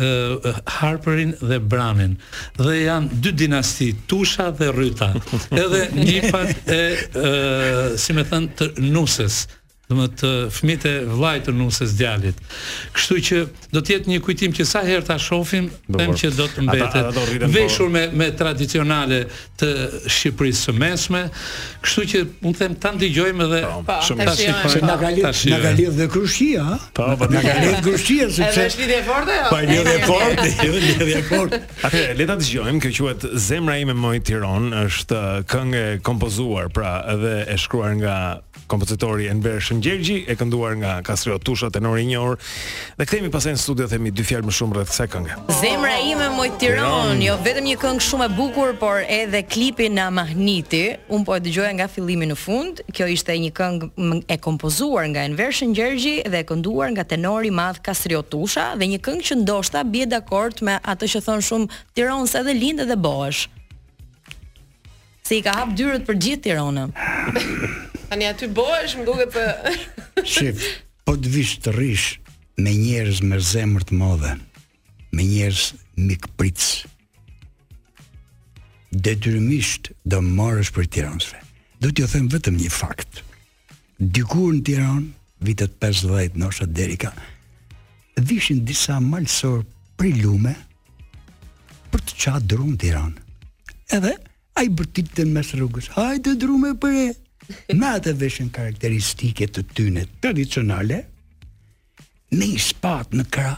ë 0.02 0.52
harperin 0.78 1.34
dhe 1.46 1.60
branin 1.70 2.16
dhe 2.58 2.76
janë 2.86 3.20
dy 3.22 3.34
dinasti 3.44 3.90
Tusha 4.10 4.48
dhe 4.58 4.70
Ryta 4.74 5.12
edhe 5.62 5.82
nipat 5.96 6.72
e 6.72 6.82
si 8.02 8.16
më 8.16 8.24
thënë 8.32 8.56
të 8.58 8.70
nuses 8.88 9.42
dhe 9.92 9.98
më 10.00 10.08
të 10.16 10.30
fmite 10.56 10.92
vlajtë 11.10 11.52
në 11.52 11.60
nusës 11.60 11.94
djalit. 11.98 12.38
Kështu 12.96 13.18
që 13.28 13.40
do 13.72 13.82
tjetë 13.84 14.10
një 14.12 14.20
kujtim 14.24 14.52
që 14.56 14.66
sa 14.68 14.82
herë 14.86 15.06
ta 15.10 15.16
shofim, 15.20 15.68
tem 15.96 16.14
që 16.16 16.30
do 16.36 16.46
të 16.50 16.64
mbetet 16.66 17.20
veshur 17.54 17.90
me, 17.92 18.06
me 18.22 18.30
tradicionale 18.38 19.22
të 19.60 19.70
Shqipërisë 20.08 20.68
së 20.68 20.74
mesme, 20.82 21.22
kështu 21.84 22.04
që 22.12 22.22
unë 22.48 22.58
them 22.60 22.76
të 22.82 22.92
ndigjojmë 22.96 23.48
dhe 23.52 23.60
ta 23.88 23.98
shqipërisë. 24.08 24.82
Nga 24.82 25.60
ka 25.62 25.72
lidhë 25.76 25.94
dhe 26.00 26.08
kërshqia, 26.12 26.66
nga 26.68 26.78
po, 26.96 27.08
ka 27.32 27.56
lidhë 27.64 27.84
kërshqia, 27.86 28.28
se 28.36 28.42
që... 28.42 28.52
Edhe 28.52 28.66
është 28.70 28.86
lidhë 28.86 28.98
e 28.98 29.04
forte, 29.08 29.38
jo? 29.38 29.48
Pa 29.50 29.60
lidhë 29.70 29.94
e 29.94 30.02
forte, 30.10 30.52
jo, 30.62 31.42
Atë, 31.88 32.02
le 32.18 32.26
ta 32.30 32.36
dëgjojmë, 32.40 32.78
kjo 32.86 32.92
quhet 33.06 33.26
Zemra 33.42 33.76
ime 33.82 33.94
moj 33.98 34.16
Tiron, 34.26 34.70
është 34.86 35.20
këngë 35.52 35.84
kompozuar, 36.06 36.70
pra, 36.74 36.96
edhe 37.14 37.34
e 37.52 37.58
shkruar 37.60 37.94
nga 37.98 38.16
kompozitori 38.70 39.26
Enver 39.28 39.58
Shëngjë 39.60 39.81
Gjergji, 39.82 40.22
e 40.30 40.34
kënduar 40.38 40.76
nga 40.78 40.90
Kastrio 41.02 41.38
Tusha, 41.42 41.70
tenori 41.74 42.02
i 42.04 42.06
njohur. 42.06 42.36
Dhe 42.98 43.04
kthehemi 43.08 43.30
pasaj 43.34 43.54
në 43.54 43.58
studio 43.58 43.86
themi 43.90 44.12
dy 44.14 44.22
fjalë 44.28 44.46
më 44.46 44.54
shumë 44.58 44.76
rreth 44.76 44.92
kësaj 44.92 45.06
kënge 45.10 45.38
Zemra 45.58 45.94
ime 46.06 46.28
moj 46.36 46.48
Tiron, 46.60 47.18
jo 47.22 47.34
vetëm 47.42 47.66
një 47.72 47.76
këngë 47.82 48.04
shumë 48.06 48.28
e 48.28 48.32
bukur, 48.36 48.76
por 48.78 49.00
edhe 49.16 49.42
klipi 49.42 49.88
na 49.90 50.06
mahniti. 50.14 50.84
Un 51.12 51.26
po 51.26 51.34
e 51.36 51.40
dëgjoj 51.42 51.70
nga 51.80 51.88
fillimi 51.90 52.28
në 52.30 52.38
fund. 52.38 52.84
Kjo 52.94 53.08
ishte 53.10 53.34
një 53.44 53.50
këngë 53.58 54.22
e 54.30 54.38
kompozuar 54.44 55.08
nga 55.10 55.26
Enversion 55.30 55.74
Gjergji 55.74 56.14
dhe 56.30 56.44
e 56.44 56.46
kënduar 56.46 56.92
nga 56.94 57.04
tenori 57.14 57.50
i 57.50 57.54
madh 57.54 57.82
Kastrio 57.82 58.22
Tusha 58.22 58.70
dhe 58.78 58.86
një 58.94 59.02
këngë 59.02 59.28
që 59.30 59.40
ndoshta 59.42 59.82
bie 59.84 60.06
dakord 60.06 60.62
me 60.62 60.78
atë 60.78 61.10
që 61.16 61.24
thon 61.26 61.42
shumë 61.42 61.80
Tiron 61.96 62.28
se 62.30 62.44
dhe 62.46 62.54
lindet 62.54 62.88
dhe 62.92 62.96
bohesh. 62.96 63.48
Se 65.26 65.38
i 65.38 65.42
ka 65.42 65.54
hap 65.58 65.74
dyrët 65.74 66.06
për 66.06 66.22
gjithë 66.26 66.44
Tiranën. 66.46 66.94
Tani 68.12 68.26
aty 68.28 68.44
bohesh, 68.52 68.92
më 68.98 69.04
duket 69.08 69.32
se 69.32 69.44
Shif, 70.34 70.64
po 71.08 71.14
të 71.16 71.30
vish 71.32 71.52
të 71.64 71.72
rish 71.72 72.10
me 72.60 72.74
njerëz 72.76 73.22
me 73.24 73.38
zemër 73.50 73.86
të 73.88 73.96
madhe, 73.96 74.34
me 75.16 75.24
njerëz 75.30 75.62
mikpritës 76.02 76.66
detyrimisht 79.06 79.88
do 80.12 80.20
marrësh 80.26 80.74
për 80.76 80.90
Tiranësve. 80.94 81.40
Do 81.80 81.88
t'ju 81.88 82.10
them 82.12 82.28
vetëm 82.34 82.58
një 82.60 82.68
fakt. 82.76 83.22
Dikur 83.96 84.52
në 84.58 84.64
Tiranë, 84.68 85.06
vitet 85.48 85.80
50 85.80 86.36
nosha 86.44 86.68
deri 86.68 87.00
ka 87.00 87.14
vishin 88.20 88.60
disa 88.68 89.00
malsor 89.00 89.64
Pri 89.96 90.12
lume 90.20 90.52
për 91.92 92.04
të 92.10 92.20
qatë 92.26 92.60
Tiranë. 92.84 93.24
Edhe 93.96 94.14
ai 94.60 94.68
bërtitën 94.68 95.32
mes 95.32 95.56
rrugës. 95.56 95.88
Hajde 95.96 96.36
drumë 96.44 96.76
për 96.84 97.00
e 97.06 97.10
me 97.74 97.88
atë 97.96 98.12
veshën 98.20 98.50
karakteristike 98.54 99.48
të 99.48 99.64
tyne 99.76 100.04
tradicionale, 100.22 101.02
me 102.32 102.46
ispat 102.54 103.08
spat 103.10 103.16
në 103.18 103.24
kra, 103.34 103.54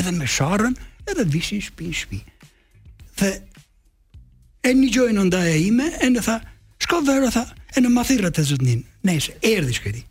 edhe 0.00 0.12
me 0.16 0.26
sharën, 0.28 0.74
edhe 1.10 1.24
vishin 1.34 1.60
shpi 1.62 1.90
në 1.90 1.98
shpi. 2.00 2.18
Dhe, 3.20 3.30
e 4.68 4.72
një 4.74 4.88
gjojë 4.94 5.16
në 5.16 5.26
ndaja 5.28 5.54
ime, 5.62 5.86
e 6.04 6.10
në 6.12 6.24
tha, 6.26 6.38
shko 6.84 7.00
verë, 7.06 7.30
tha, 7.34 7.44
e 7.76 7.82
në 7.82 7.92
mathirët 7.94 8.40
e 8.42 8.46
zëtnin, 8.50 8.82
ne 9.06 9.14
ishe, 9.20 9.36
erdi 9.52 9.74
shkëti, 9.78 10.02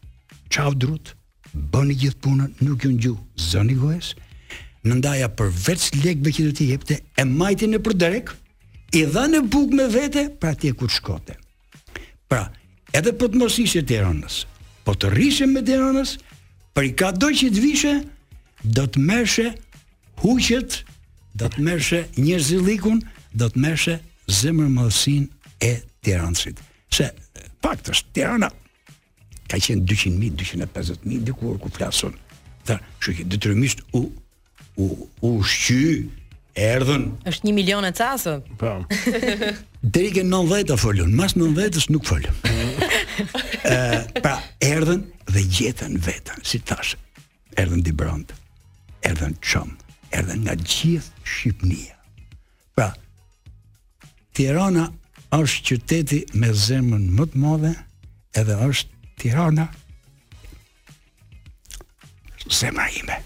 qav 0.56 0.78
drut, 0.82 1.14
bëni 1.54 1.98
gjithë 2.02 2.24
punën, 2.24 2.54
nuk 2.66 2.86
ju 2.86 2.94
në 2.96 3.00
gju, 3.06 3.16
zëni 3.50 3.78
gojës, 3.82 4.14
në 4.88 5.02
ndaja 5.02 5.28
për 5.36 5.52
vetës 5.68 5.90
lekë 6.02 6.36
që 6.38 6.44
të 6.50 6.56
ti 6.62 6.70
jepte, 6.72 7.02
e 7.20 7.26
majti 7.28 7.68
në 7.72 7.82
përderek, 7.88 8.32
i 8.96 9.04
dha 9.12 9.26
në 9.28 9.44
buk 9.52 9.74
me 9.76 9.90
vete, 9.92 10.30
pra 10.40 10.54
ti 10.56 10.72
e 10.72 10.78
kur 10.80 10.92
shkote. 10.94 11.36
Pra, 12.32 12.46
edhe 12.96 13.14
po 13.18 13.28
të 13.28 13.40
mos 13.42 13.58
ishe 13.62 13.82
Tiranës, 13.86 14.44
po 14.86 14.96
të 14.96 15.10
rrishe 15.16 15.48
me 15.52 15.64
Tiranës, 15.68 16.18
për 16.78 16.88
i 16.90 16.94
ka 17.00 17.12
doj 17.12 17.34
që 17.42 17.50
të 17.56 17.64
vishe, 17.64 17.94
do 18.64 18.84
të 18.86 19.02
mërshe 19.10 19.48
huqet, 20.24 20.82
do 21.38 21.50
të 21.54 21.64
mërshe 21.68 22.04
një 22.18 22.38
zilikun, 22.50 23.02
do 23.38 23.50
të 23.54 23.64
mërshe 23.66 23.98
zemër 24.42 24.72
mëllësin 24.78 25.28
e 25.64 25.76
Tiranësit. 26.06 26.62
Se, 26.94 27.10
pak 27.62 27.84
të 27.86 27.94
Tirana, 28.16 28.48
ka 29.48 29.60
qenë 29.62 29.84
200.000, 29.88 30.32
250.000, 30.40 31.22
dikur 31.28 31.60
ku 31.64 31.70
flasën, 31.76 32.16
dhe, 32.68 32.78
shukje, 33.04 33.28
detyrimisht 33.32 33.84
u, 33.98 34.06
u, 34.80 34.88
u 35.28 35.32
shqy, 35.44 36.08
erdhën. 36.58 37.06
Është 37.30 37.46
1 37.52 37.56
milion 37.56 37.84
e 37.86 37.92
ca 37.94 38.14
Po. 38.58 38.72
Deri 39.96 40.12
ke 40.14 40.24
90 40.26 40.80
folun, 40.82 41.14
mas 41.16 41.36
90-s 41.38 41.88
nuk 41.94 42.06
fol. 42.10 42.26
Ë, 42.26 42.66
eh, 43.76 44.02
pra 44.22 44.38
erdhën 44.66 45.04
dhe 45.34 45.44
gjetën 45.54 45.98
veten, 46.06 46.42
si 46.44 46.60
thash. 46.60 46.96
Erdhën 47.56 47.84
di 47.86 47.94
brand. 47.94 48.34
Erdhën 49.08 49.38
çon, 49.42 49.76
erdhën 50.12 50.44
nga 50.48 50.58
gjithë 50.64 51.26
Shqipnia. 51.28 51.96
Pra 52.78 52.92
Tirana 54.36 54.90
është 55.36 55.64
qyteti 55.72 56.24
me 56.38 56.52
zemrën 56.54 57.08
më 57.18 57.30
të 57.34 57.42
madhe, 57.44 57.74
edhe 58.38 58.58
është 58.68 59.10
Tirana 59.18 59.70
zemra 62.54 62.88
ime. 63.02 63.22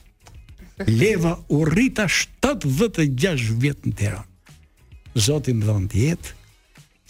Leva 0.88 1.40
u 1.50 1.64
rrita 1.66 2.08
76 2.08 3.56
vjet 3.60 3.84
në 3.86 3.94
Tiranë. 3.98 4.26
Zoti 5.20 5.54
më 5.54 5.66
dhon 5.68 5.88
jetë 5.92 6.34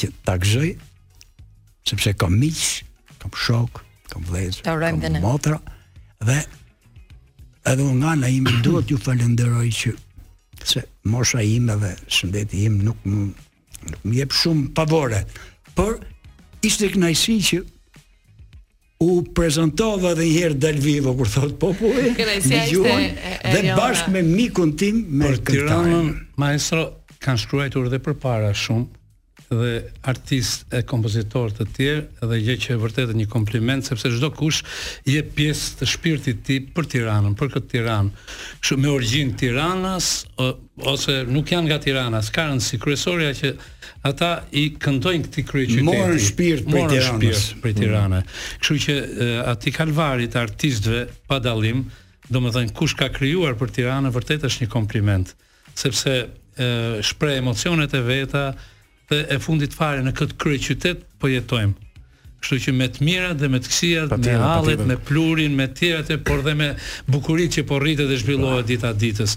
që 0.02 0.08
ta 0.26 0.36
gëzoj 0.42 0.72
sepse 1.92 2.14
kam 2.18 2.34
miq, 2.42 2.62
kam 3.22 3.34
shok, 3.38 3.84
kam 4.12 4.24
vlezë, 4.28 4.64
kam 4.66 4.82
dhene. 5.02 5.22
motra 5.22 5.60
dhe 6.26 6.40
edhe 7.70 7.84
unë 7.86 8.14
nga 8.22 8.28
ime 8.34 8.54
duhet 8.66 8.90
ju 8.92 8.98
falenderoj 8.98 9.70
që 9.70 9.92
se 10.66 10.82
mosha 11.10 11.42
ime 11.46 11.76
dhe 11.82 11.94
shëndeti 12.08 12.64
im 12.68 12.82
nuk 12.86 13.00
më 13.06 13.22
nuk 13.22 14.04
më 14.06 14.16
jep 14.20 14.34
shumë 14.34 14.72
pavore, 14.78 15.22
por 15.78 16.02
ishte 16.66 16.90
kënaqësi 16.94 17.38
që 17.50 17.60
u 19.02 19.24
prezentova 19.36 20.14
edhe 20.14 20.28
një 20.30 20.34
herë 20.38 20.58
dal 20.64 20.80
vivo 20.84 21.14
kur 21.18 21.30
thot 21.34 21.54
populli. 21.62 22.12
Po, 22.14 22.16
Këndësia 22.20 22.62
ishte 22.70 22.98
e, 23.02 23.34
e, 23.34 23.38
dhe 23.56 23.62
bashkë 23.78 24.14
me 24.14 24.22
mikun 24.28 24.76
tim 24.78 25.02
me 25.22 25.34
Tiranën, 25.38 26.12
maestro 26.42 26.86
kanë 27.22 27.42
shkruar 27.44 27.72
edhe 27.72 28.02
përpara 28.06 28.54
shumë 28.64 29.01
dhe 29.52 29.84
artist 30.08 30.64
e 30.74 30.80
kompozitor 30.88 31.52
të 31.56 31.66
tjerë 31.76 32.28
dhe 32.30 32.38
gjë 32.40 32.56
që 32.56 32.74
është 32.74 32.78
vërtet 32.86 33.12
një 33.20 33.26
kompliment 33.32 33.86
sepse 33.88 34.12
çdo 34.16 34.30
kush 34.36 34.62
je 35.08 35.18
jep 35.18 35.34
pjesë 35.36 35.74
të 35.82 35.88
shpirtit 35.92 36.38
të 36.40 36.48
tij 36.48 36.60
për 36.76 36.88
Tiranën, 36.94 37.34
për 37.38 37.52
këtë 37.58 37.72
Tiranë. 37.76 38.16
Kështu 38.64 38.78
me 38.80 38.92
origjin 38.96 39.34
Tiranës 39.42 40.08
ose 40.88 41.18
nuk 41.28 41.52
janë 41.52 41.68
nga 41.68 41.78
Tirana, 41.84 42.22
s'ka 42.26 42.46
si 42.64 42.80
kryesoria 42.82 43.34
që 43.38 43.52
ata 44.08 44.32
i 44.58 44.70
këndojnë 44.82 45.28
këtij 45.28 45.46
kryeqytetit. 45.48 45.90
Morën 45.90 46.24
shpirt 46.32 46.66
për 46.70 46.94
Tiranën, 46.96 47.20
shpirt 47.20 47.62
për 47.62 47.74
mm. 47.74 47.80
Tiranën. 47.84 48.32
Kështu 48.64 48.80
që 48.88 49.00
aty 49.52 49.76
kalvarit 49.76 50.34
të 50.34 50.42
artistëve 50.42 51.04
pa 51.30 51.42
dallim, 51.44 51.84
domethënë 52.32 52.74
kush 52.80 52.96
ka 53.00 53.12
krijuar 53.14 53.60
për 53.60 53.76
Tiranën 53.78 54.16
vërtet 54.16 54.48
është 54.50 54.66
një 54.66 54.72
kompliment, 54.74 55.36
sepse 55.78 56.18
shpreh 57.12 57.38
emocionet 57.44 57.94
e 57.98 58.02
veta, 58.08 58.48
dhe 59.12 59.24
e 59.36 59.40
fundit 59.44 59.74
fare 59.78 60.04
në 60.06 60.14
këtë 60.20 60.38
kryeqytet 60.42 61.04
po 61.20 61.28
jetojmë. 61.36 61.91
Kështu 62.42 62.58
që 62.66 62.72
me 62.74 62.88
të 62.90 63.06
mirat 63.06 63.38
dhe 63.38 63.48
me 63.54 63.60
të 63.62 63.70
kësijat 63.70 64.14
me 64.18 64.36
hallet, 64.42 64.80
me 64.90 64.96
plurin, 65.06 65.54
me 65.56 65.68
tjerat 65.78 66.10
e 66.10 66.18
por 66.26 66.42
dhe 66.46 66.56
me 66.58 66.72
bukurit 67.14 67.54
që 67.54 67.64
po 67.70 67.78
rritet 67.84 68.10
dhe 68.10 68.18
zhvillohet 68.18 68.66
dita 68.70 68.90
ditës. 68.98 69.36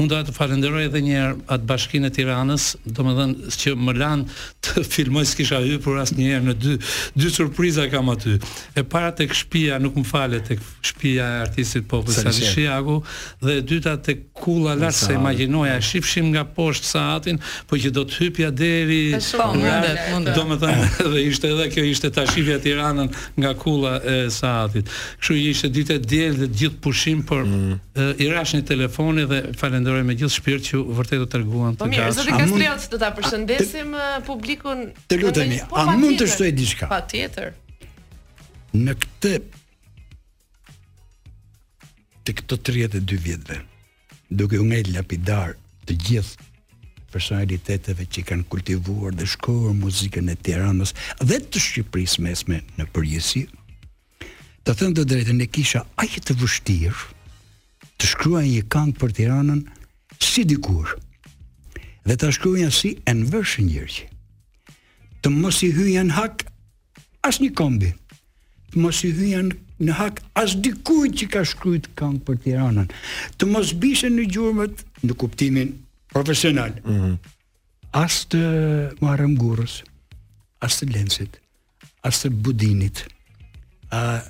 Unë 0.00 0.10
do 0.14 0.20
të 0.30 0.34
falenderoj 0.36 0.86
edhe 0.88 1.02
një 1.04 1.16
herë 1.18 1.34
atë 1.52 1.68
bashkinë 1.68 2.08
e 2.10 2.14
Tiranës, 2.16 2.70
domethënë 2.96 3.52
që 3.60 3.74
më 3.76 3.96
lan 4.00 4.24
të 4.64 4.84
filmoj 4.94 5.26
s'kisha 5.34 5.60
hyrë 5.66 5.96
asnjëherë 6.06 6.46
në 6.48 6.56
dy 6.64 6.78
dy 7.26 7.32
surpriza 7.36 7.86
kam 7.92 8.08
aty. 8.14 8.38
E 8.80 8.86
para 8.88 9.12
tek 9.20 9.36
shtëpia, 9.36 9.76
nuk 9.84 10.00
më 10.00 10.06
falet 10.08 10.48
tek 10.54 10.64
shtëpia 10.80 11.26
e 11.28 11.36
artistit 11.44 11.84
Popi 11.86 12.16
Salishiagu 12.16 12.96
dhe 13.44 13.58
e 13.60 13.66
dyta 13.68 13.98
tek 14.04 14.30
kulla 14.32 14.72
lartë 14.80 15.10
se 15.10 15.16
imagjinoja 15.18 15.76
e 15.78 15.84
shifshim 15.86 16.32
nga 16.32 16.46
poshtë 16.56 16.88
saatin, 16.88 17.38
po 17.68 17.76
që 17.80 17.92
do 17.96 18.06
të 18.08 18.20
hypja 18.22 18.50
deri. 18.64 19.02
Domethënë 20.32 20.90
dhe 21.12 21.26
ishte 21.28 21.52
edhe 21.52 21.68
kjo 21.74 21.84
ishte 21.92 22.10
tash 22.16 22.38
hyrja 22.46 22.58
Tiranën 22.62 23.10
nga 23.34 23.50
kulla 23.58 23.98
e 24.02 24.30
Saatit. 24.30 24.88
Kështu 25.20 25.36
ishte 25.50 25.70
ditë 25.74 25.96
e 25.98 26.02
diel 26.02 26.38
dhe 26.40 26.48
gjithë 26.60 26.80
pushim 26.84 27.24
por 27.28 27.42
mm. 27.44 27.74
e, 27.96 28.08
i 28.22 28.28
rash 28.32 28.54
telefoni 28.70 29.24
dhe 29.30 29.40
falenderoj 29.60 30.04
me 30.08 30.16
gjithë 30.18 30.36
shpirt 30.38 30.68
që 30.70 30.82
vërtet 31.00 31.26
u 31.26 31.28
treguan 31.34 31.76
të 31.76 31.90
gatshëm. 31.90 31.90
Po 31.90 31.90
mirë, 31.90 32.08
zoti 32.14 32.34
Kastriot 32.36 32.88
do 32.94 33.00
ta 33.02 33.10
përshëndesim 33.18 33.92
te, 33.96 34.08
publikun. 34.30 34.84
Të 35.10 35.20
lutemi, 35.22 35.60
a 35.66 35.84
mund 35.96 36.18
të 36.22 36.30
shtoj 36.34 36.52
diçka? 36.58 36.88
Patjetër. 36.92 37.52
Në 38.76 38.96
këtë 39.02 39.36
të 42.26 42.34
këto 42.40 42.56
32 42.66 43.16
vjetëve, 43.22 43.56
duke 44.34 44.58
u 44.58 44.64
ngejt 44.66 44.88
lapidar 44.96 45.52
të 45.86 45.94
gjithë 46.08 46.48
personaliteteve 47.16 48.04
që 48.12 48.22
kanë 48.30 48.46
kultivuar 48.52 49.14
dhe 49.16 49.24
shkruar 49.34 49.72
muzikën 49.78 50.28
e 50.32 50.36
tiranës 50.46 50.90
dhe 51.30 51.38
të 51.40 51.62
Shqipëris 51.66 52.18
mesme 52.24 52.58
në 52.78 52.84
përgjësi, 52.94 53.44
të 54.66 54.74
thënë 54.78 54.96
të 54.98 55.04
drejtë 55.10 55.36
në 55.38 55.46
kisha 55.56 55.80
aq 56.04 56.18
të 56.28 56.36
vështirë 56.42 57.06
të 57.96 58.08
shkruaj 58.12 58.44
një 58.50 58.64
këngë 58.74 58.98
për 59.00 59.14
tiranën 59.18 59.60
si 60.30 60.44
dikur 60.50 60.92
dhe 62.06 62.18
të 62.20 62.32
shkrua 62.36 62.60
një 62.64 62.72
si 62.82 62.94
në 63.08 63.30
vërshë 63.32 64.12
Të 65.26 65.30
mos 65.34 65.56
i 65.66 65.72
hyja 65.74 66.04
në 66.06 66.14
hak 66.14 66.42
as 67.26 67.38
një 67.42 67.48
kombi, 67.58 67.88
të 68.70 68.82
mos 68.84 69.00
i 69.02 69.08
hyja 69.16 69.40
në 69.46 69.96
hak 69.98 70.20
as 70.38 70.52
dikujt 70.64 71.16
që 71.18 71.26
ka 71.32 71.40
shkryt 71.50 71.88
këngë 71.98 72.20
për 72.28 72.36
tiranën, 72.44 72.86
të 73.38 73.48
mos 73.50 73.72
bishën 73.82 74.14
në 74.18 74.26
gjurëmet 74.36 74.84
në 75.06 75.16
kuptimin 75.20 75.72
profesional. 76.24 76.70
Mm 76.82 76.96
-hmm. 76.98 77.14
As 77.92 78.14
të 78.32 78.40
marrëm 79.04 79.36
gurës, 79.42 79.82
as 80.64 80.72
të 80.80 80.88
lensit, 80.94 81.32
as 82.04 82.14
të 82.22 82.28
budinit, 82.42 83.04
a, 83.98 84.20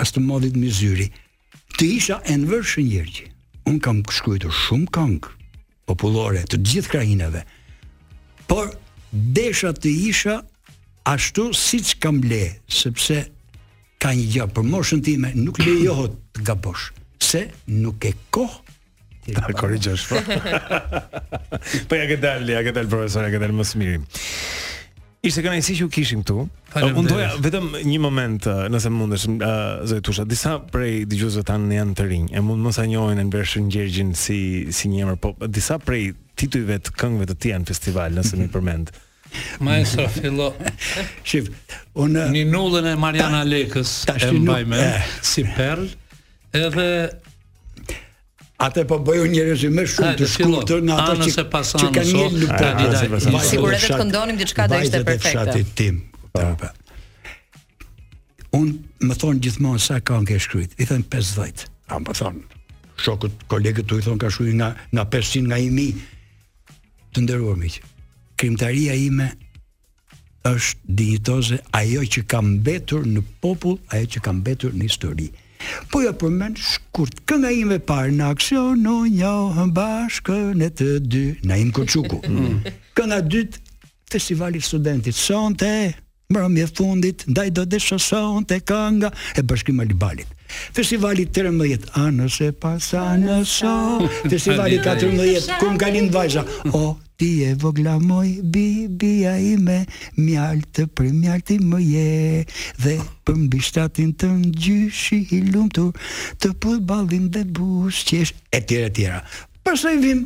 as 0.00 0.08
të 0.14 0.20
modit 0.28 0.54
mizyri, 0.56 1.08
të 1.76 1.84
isha 1.96 2.16
e 2.30 2.34
në 2.38 2.46
vërshë 2.52 2.80
njërgjë. 2.90 3.24
Unë 3.70 3.80
kam 3.84 3.98
shkujtur 4.16 4.52
shumë 4.64 4.88
këngë 4.94 5.32
popullore 5.88 6.42
të 6.50 6.56
gjithë 6.68 6.92
krajinave, 6.94 7.42
por 8.46 8.66
desha 9.38 9.70
të 9.82 9.90
isha 10.10 10.36
ashtu 11.14 11.44
si 11.64 11.78
që 11.86 11.94
kam 12.02 12.16
le, 12.30 12.44
sepse 12.66 13.16
ka 14.02 14.10
një 14.18 14.26
gjë 14.32 14.44
për 14.54 14.64
moshën 14.72 15.02
time 15.08 15.28
nuk 15.44 15.58
lejohet 15.64 16.14
të 16.34 16.40
gabosh, 16.46 16.86
se 17.30 17.42
nuk 17.84 18.04
e 18.10 18.12
kohë 18.34 18.69
Ta 19.34 19.40
po. 19.52 19.58
korrigjosh. 19.58 20.04
Po. 20.10 20.14
po 21.88 21.92
ja 21.94 22.04
gëdal, 22.10 22.42
ja 22.48 22.60
gëdal 22.66 22.86
profesor, 22.90 23.26
ja 23.26 23.32
gëdal 23.32 23.54
mos 23.54 23.72
mirim. 23.78 24.04
Ishte 25.20 25.42
kënaqësi 25.44 25.66
si 25.66 25.74
që 25.80 25.84
u 25.86 25.90
kishim 25.92 26.22
këtu. 26.24 26.46
Unë 26.80 27.04
doja 27.10 27.28
vetëm 27.44 27.66
një 27.84 27.98
moment, 28.00 28.46
uh, 28.48 28.62
nëse 28.72 28.88
mundesh, 28.94 29.26
uh, 29.36 29.82
zoj 29.88 30.00
tusha, 30.06 30.24
disa 30.28 30.54
prej 30.72 31.02
dëgjuesve 31.10 31.42
tanë 31.50 31.76
janë 31.76 31.94
të 31.98 32.06
rinj, 32.08 32.26
e 32.32 32.42
mund 32.44 32.64
mos 32.64 32.78
a 32.80 32.86
njohin 32.88 33.20
Enversion 33.20 33.68
Gjergjin 33.72 34.14
si 34.16 34.40
si 34.72 34.88
një 34.92 35.02
emër, 35.04 35.18
po 35.20 35.34
disa 35.44 35.76
prej 35.82 36.14
titujve 36.40 36.78
të 36.86 36.94
këngëve 36.96 37.28
të 37.34 37.38
tij 37.42 37.56
në 37.60 37.68
festival, 37.72 38.16
nëse 38.16 38.40
më 38.40 38.48
përmend. 38.54 38.94
Maestro 39.62 40.08
fillo. 40.10 40.48
Shif, 41.28 41.52
unë 42.02 42.24
uh, 42.24 42.32
Ninullën 42.34 42.88
e 42.94 42.98
Mariana 42.98 43.44
Lekës 43.46 43.92
e 44.16 44.32
mbaj 44.40 44.64
me 44.72 44.80
eh. 44.88 45.04
si 45.22 45.44
perl, 45.52 45.84
edhe 46.56 46.88
Ate 48.60 48.84
po 48.84 48.98
bëju 49.00 49.24
njerëz 49.32 49.62
më 49.72 49.84
shumë 49.88 50.16
të 50.20 50.26
shkurtër 50.34 50.82
në 50.84 50.96
ato 51.00 51.24
që 51.32 51.44
ka 51.48 51.88
kanë 51.96 52.10
një 52.18 52.24
lutë 52.42 52.58
kandidat. 52.60 53.26
Sigur 53.48 53.72
edhe 53.76 53.86
të 53.88 53.98
këndonim 54.02 54.40
diçka 54.40 54.66
do 54.68 54.80
ishte 54.84 55.00
perfekte. 55.06 55.64
Fshati 55.64 55.66
tim. 55.78 56.04
Unë 58.52 58.78
Un 59.00 59.06
më 59.06 59.14
thon 59.16 59.38
gjithmonë 59.40 59.78
sa 59.80 60.00
ka 60.04 60.16
ke 60.28 60.34
shkruajt. 60.42 60.72
I 60.82 60.86
thon 60.90 61.04
50. 61.14 61.68
A 61.94 62.00
më 62.04 62.14
thon 62.20 62.40
shokët, 63.00 63.44
kolegët 63.48 63.86
tu 63.88 63.96
i 63.96 64.02
thon 64.04 64.18
ka 64.20 64.26
shkruaj 64.34 64.52
nga 64.60 64.68
nga 64.92 65.04
500 65.16 65.46
nga 65.48 65.58
1000 65.62 66.00
të 67.16 67.22
nderuar 67.24 67.56
miq. 67.62 67.76
Krimtaria 68.40 68.92
ime 69.08 69.28
është 70.50 70.90
dinjitoze 70.98 71.60
ajo 71.78 72.02
që 72.14 72.26
kam 72.32 72.56
mbetur 72.58 73.06
në 73.08 73.22
popull, 73.40 73.78
ajo 73.94 74.10
që 74.18 74.20
kam 74.26 74.42
mbetur 74.44 74.74
në 74.76 74.88
histori. 74.90 75.30
Po 75.92 76.00
ja 76.04 76.12
përmen 76.20 76.54
shkurt 76.58 77.20
kënga 77.28 77.50
ime 77.56 77.78
parë 77.88 78.14
në 78.16 78.28
aksion, 78.34 78.80
në 78.84 78.94
njohëm 79.18 79.72
bashkë 79.76 80.38
në 80.60 80.68
të 80.78 80.88
dy, 81.12 81.24
në 81.50 81.62
im 81.66 81.72
koçuku. 81.80 82.20
Mm. 82.30 82.60
kënga 82.94 83.16
dytë 83.26 83.58
festivali 84.12 84.60
i 84.60 84.64
studentit 84.64 85.16
sonte, 85.16 85.66
mbrëmje 86.30 86.66
fundit, 86.76 87.24
ndaj 87.32 87.48
do 87.56 87.64
të 87.66 87.80
shoson 87.82 88.46
kënga 88.48 89.10
e 89.36 89.42
Bashkim 89.42 89.80
balit 90.04 90.28
Festivali 90.76 91.26
13 91.26 91.90
anës 92.06 92.38
e 92.46 92.50
pas 92.52 92.86
anës. 93.02 93.58
Festivali 94.30 94.78
14 94.82 95.58
ku 95.60 95.70
ngalin 95.76 96.10
vajza. 96.10 96.44
O 96.74 96.96
ti 97.20 97.42
e 97.44 97.52
vogla 97.54 97.98
moj, 98.00 98.28
bibia 98.52 99.34
ime, 99.44 99.84
mjalë 100.16 100.68
të 100.76 100.84
për 100.96 101.08
mjalë 101.18 101.44
ti 101.50 101.56
më 101.60 101.80
je, 101.84 102.44
dhe 102.80 102.94
për 103.28 103.36
mbi 103.42 103.60
shtatin 103.66 104.14
të 104.20 104.30
në 104.38 104.52
gjyshi 104.56 105.18
i 105.36 105.42
lumtur 105.52 105.90
të 106.40 106.54
put 106.62 106.84
balin 106.88 107.26
dhe 107.34 107.42
bush 107.58 108.06
qesh, 108.08 108.32
e 108.56 108.62
tjera, 108.64 108.88
e 108.88 108.94
tjera. 108.96 109.20
i 109.92 109.98
vim, 110.04 110.22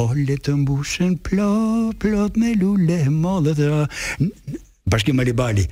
o 0.00 0.04
le 0.16 0.38
të 0.40 0.56
mbushen 0.64 1.14
plot, 1.26 1.98
plot 2.00 2.40
me 2.40 2.54
lule, 2.60 3.00
mo 3.20 3.40
dhe 3.44 3.52
të 3.58 3.68
ra, 3.68 3.84
bashkim 4.90 5.20
e 5.20 5.28
li 5.28 5.32
bali, 5.36 5.66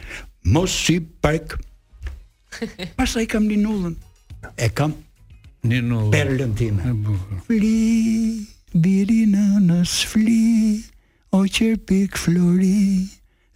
mos 0.53 0.71
si 0.85 1.01
park, 1.01 1.57
i 3.25 3.27
kam 3.27 3.49
një 3.49 3.59
nullën, 3.65 3.95
e 4.61 4.69
kam 4.69 4.93
një 5.65 5.81
nullën, 5.89 6.13
perlën 6.13 6.53
time, 6.61 6.83
e 6.85 6.99
bukër, 7.09 8.51
Biri 8.73 9.27
në 9.29 9.43
nësfli, 9.67 10.81
o 11.37 11.43
qërpik 11.45 12.17
flori, 12.17 13.05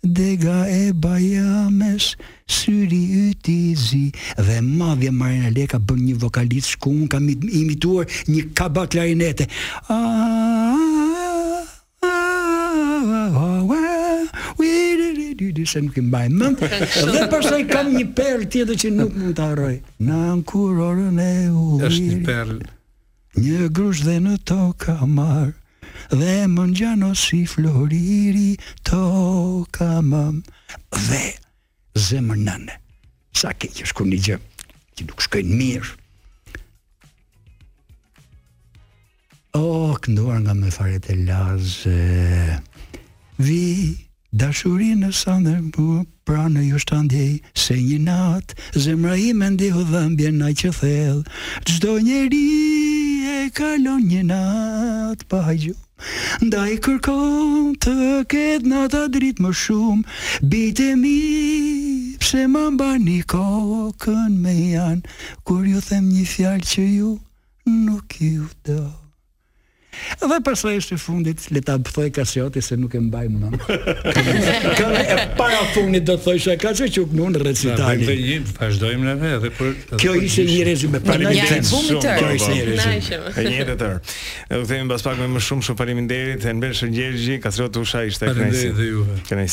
Dega 0.06 0.66
e 0.70 0.92
bajames, 0.94 2.10
syri 2.46 3.30
ytizi. 3.32 4.12
Dhe 4.38 4.58
madhja 4.62 5.10
Marina 5.10 5.48
Leka 5.56 5.80
bën 5.82 6.02
një 6.04 6.18
vokalit 6.22 6.68
Shku 6.68 6.92
unë 6.92 7.08
kam 7.14 7.24
imituar 7.32 8.06
një 8.30 8.44
kaba 8.54 8.84
larinete. 8.92 9.48
A, 9.90 9.96
a, 9.96 10.84
a, 10.84 12.12
a, 12.12 12.12
a, 12.12 13.48
a, 13.48 13.58
a, 13.64 13.64
a, 13.64 13.82
Dhe 15.56 17.22
përsa 17.32 17.58
kam 17.72 17.90
një 17.96 18.06
perl 18.16 18.46
tjetë 18.52 18.76
që 18.84 18.92
nuk 18.94 19.12
mund 19.16 19.36
të 19.36 19.44
arroj 19.50 19.74
Në 20.00 20.16
në 20.38 20.44
kurorën 20.48 21.18
e 21.20 21.30
u 21.52 21.66
Êshtë 21.84 22.06
një 22.06 22.16
perl 22.28 22.54
Një 23.36 23.66
grush 23.76 24.00
dhe 24.06 24.14
në 24.24 24.36
toka 24.48 24.94
mar 25.06 25.50
Dhe 26.08 26.46
më 26.48 26.62
në 26.96 27.10
si 27.16 27.42
floriri 27.46 28.56
Toka 28.88 30.00
mam 30.02 30.38
Dhe 31.10 31.36
zemër 32.06 32.38
nëne 32.46 32.76
Sa 33.36 33.52
ke 33.52 33.68
që 33.68 33.84
shku 33.92 34.06
një 34.08 34.20
gjë 34.24 34.38
Që 34.96 35.08
nuk 35.10 35.20
shkojnë 35.26 35.58
mirë 35.60 35.92
O, 39.56 39.60
oh, 39.62 39.92
kënduar 40.04 40.40
nga 40.44 40.56
me 40.56 40.72
faret 40.72 41.04
e 41.12 41.18
lazë 41.28 41.94
Vi 43.44 43.60
Dashuri 44.36 44.94
në 45.00 45.12
sandë 45.16 45.58
bu, 45.76 46.00
Pra 46.26 46.48
në 46.50 46.64
ju 46.70 46.80
shtandjej 46.82 47.42
Se 47.52 47.76
një 47.76 48.00
natë 48.08 48.80
Zemra 48.88 49.16
i 49.28 49.34
me 49.36 49.52
ndihë 49.56 49.84
dhëmbje 49.92 50.32
na 50.40 50.54
që 50.56 50.72
thellë 50.80 51.24
Gjdo 51.68 51.98
njeri 52.08 52.44
kalon 53.54 54.02
një 54.08 54.22
natë 54.28 55.26
pa 55.30 55.40
hajgjë 55.46 55.74
Ndaj 56.46 56.66
i 56.74 56.78
kërkon 56.84 57.70
të 57.82 57.92
ketë 58.32 58.68
në 58.70 58.80
të 58.92 59.02
dritë 59.14 59.44
më 59.46 59.52
shumë 59.62 60.50
Bitë 60.52 60.88
e 60.94 60.98
mi 61.02 61.14
pse 62.22 62.42
më 62.52 62.64
mba 62.76 62.90
një 63.06 63.18
kokën 63.32 64.36
me 64.42 64.56
janë 64.74 65.16
Kur 65.46 65.64
ju 65.68 65.80
them 65.88 66.10
një 66.12 66.26
fjalë 66.34 66.70
që 66.74 66.86
ju 66.98 67.16
nuk 67.70 68.20
ju 68.22 68.48
dohë 68.68 69.05
Dhe 70.20 70.38
pasaj 70.44 70.78
është 70.80 70.96
e 70.96 71.00
fundit, 71.00 71.44
le 71.54 71.60
ta 71.64 71.76
thoj 71.80 72.06
kasioti 72.14 72.62
se 72.64 72.76
nuk 72.78 72.94
e 72.96 73.00
mbaj 73.02 73.24
më 73.32 73.38
nëmë. 73.42 73.58
Këllë 74.78 75.26
para 75.38 75.60
fundit 75.74 76.04
do 76.08 76.16
të 76.18 76.24
thoj 76.26 76.34
shë 76.44 76.54
e 76.54 76.56
kasi 76.62 76.88
që 76.96 77.04
këmë 77.12 77.28
në 77.36 77.42
recitali. 77.44 78.08
Dhe 78.08 78.16
një, 78.20 78.36
pashdojmë 78.58 79.06
në 79.06 79.14
dhe 79.44 79.50
për... 79.58 79.72
Kjo 80.02 80.14
ishe 80.28 80.44
një 80.48 80.58
rezim 80.68 80.96
e 80.98 81.02
parim 81.04 81.30
Kjo 81.30 82.32
ishe 82.36 82.54
një 82.54 82.64
rezim. 82.70 83.28
E 83.34 83.68
të 83.68 83.76
tërë. 83.82 84.00
Edhe 84.48 84.62
këtë 84.62 84.78
e 84.78 84.88
mbas 84.90 85.06
me 85.22 85.28
më 85.36 85.44
shumë 85.48 85.68
shumë 85.68 85.80
parim 85.82 86.02
në 86.04 86.08
derit, 86.12 86.46
e 86.50 86.54
në 86.54 86.64
bërë 86.64 86.78
shë 86.80 86.90
njërgji, 86.96 87.38
kasriot 87.46 87.74
të 87.76 87.84
usha 87.86 88.04
ishte 88.08 88.30
e 88.30 88.50
dhe 88.80 88.90
ju. 88.90 89.06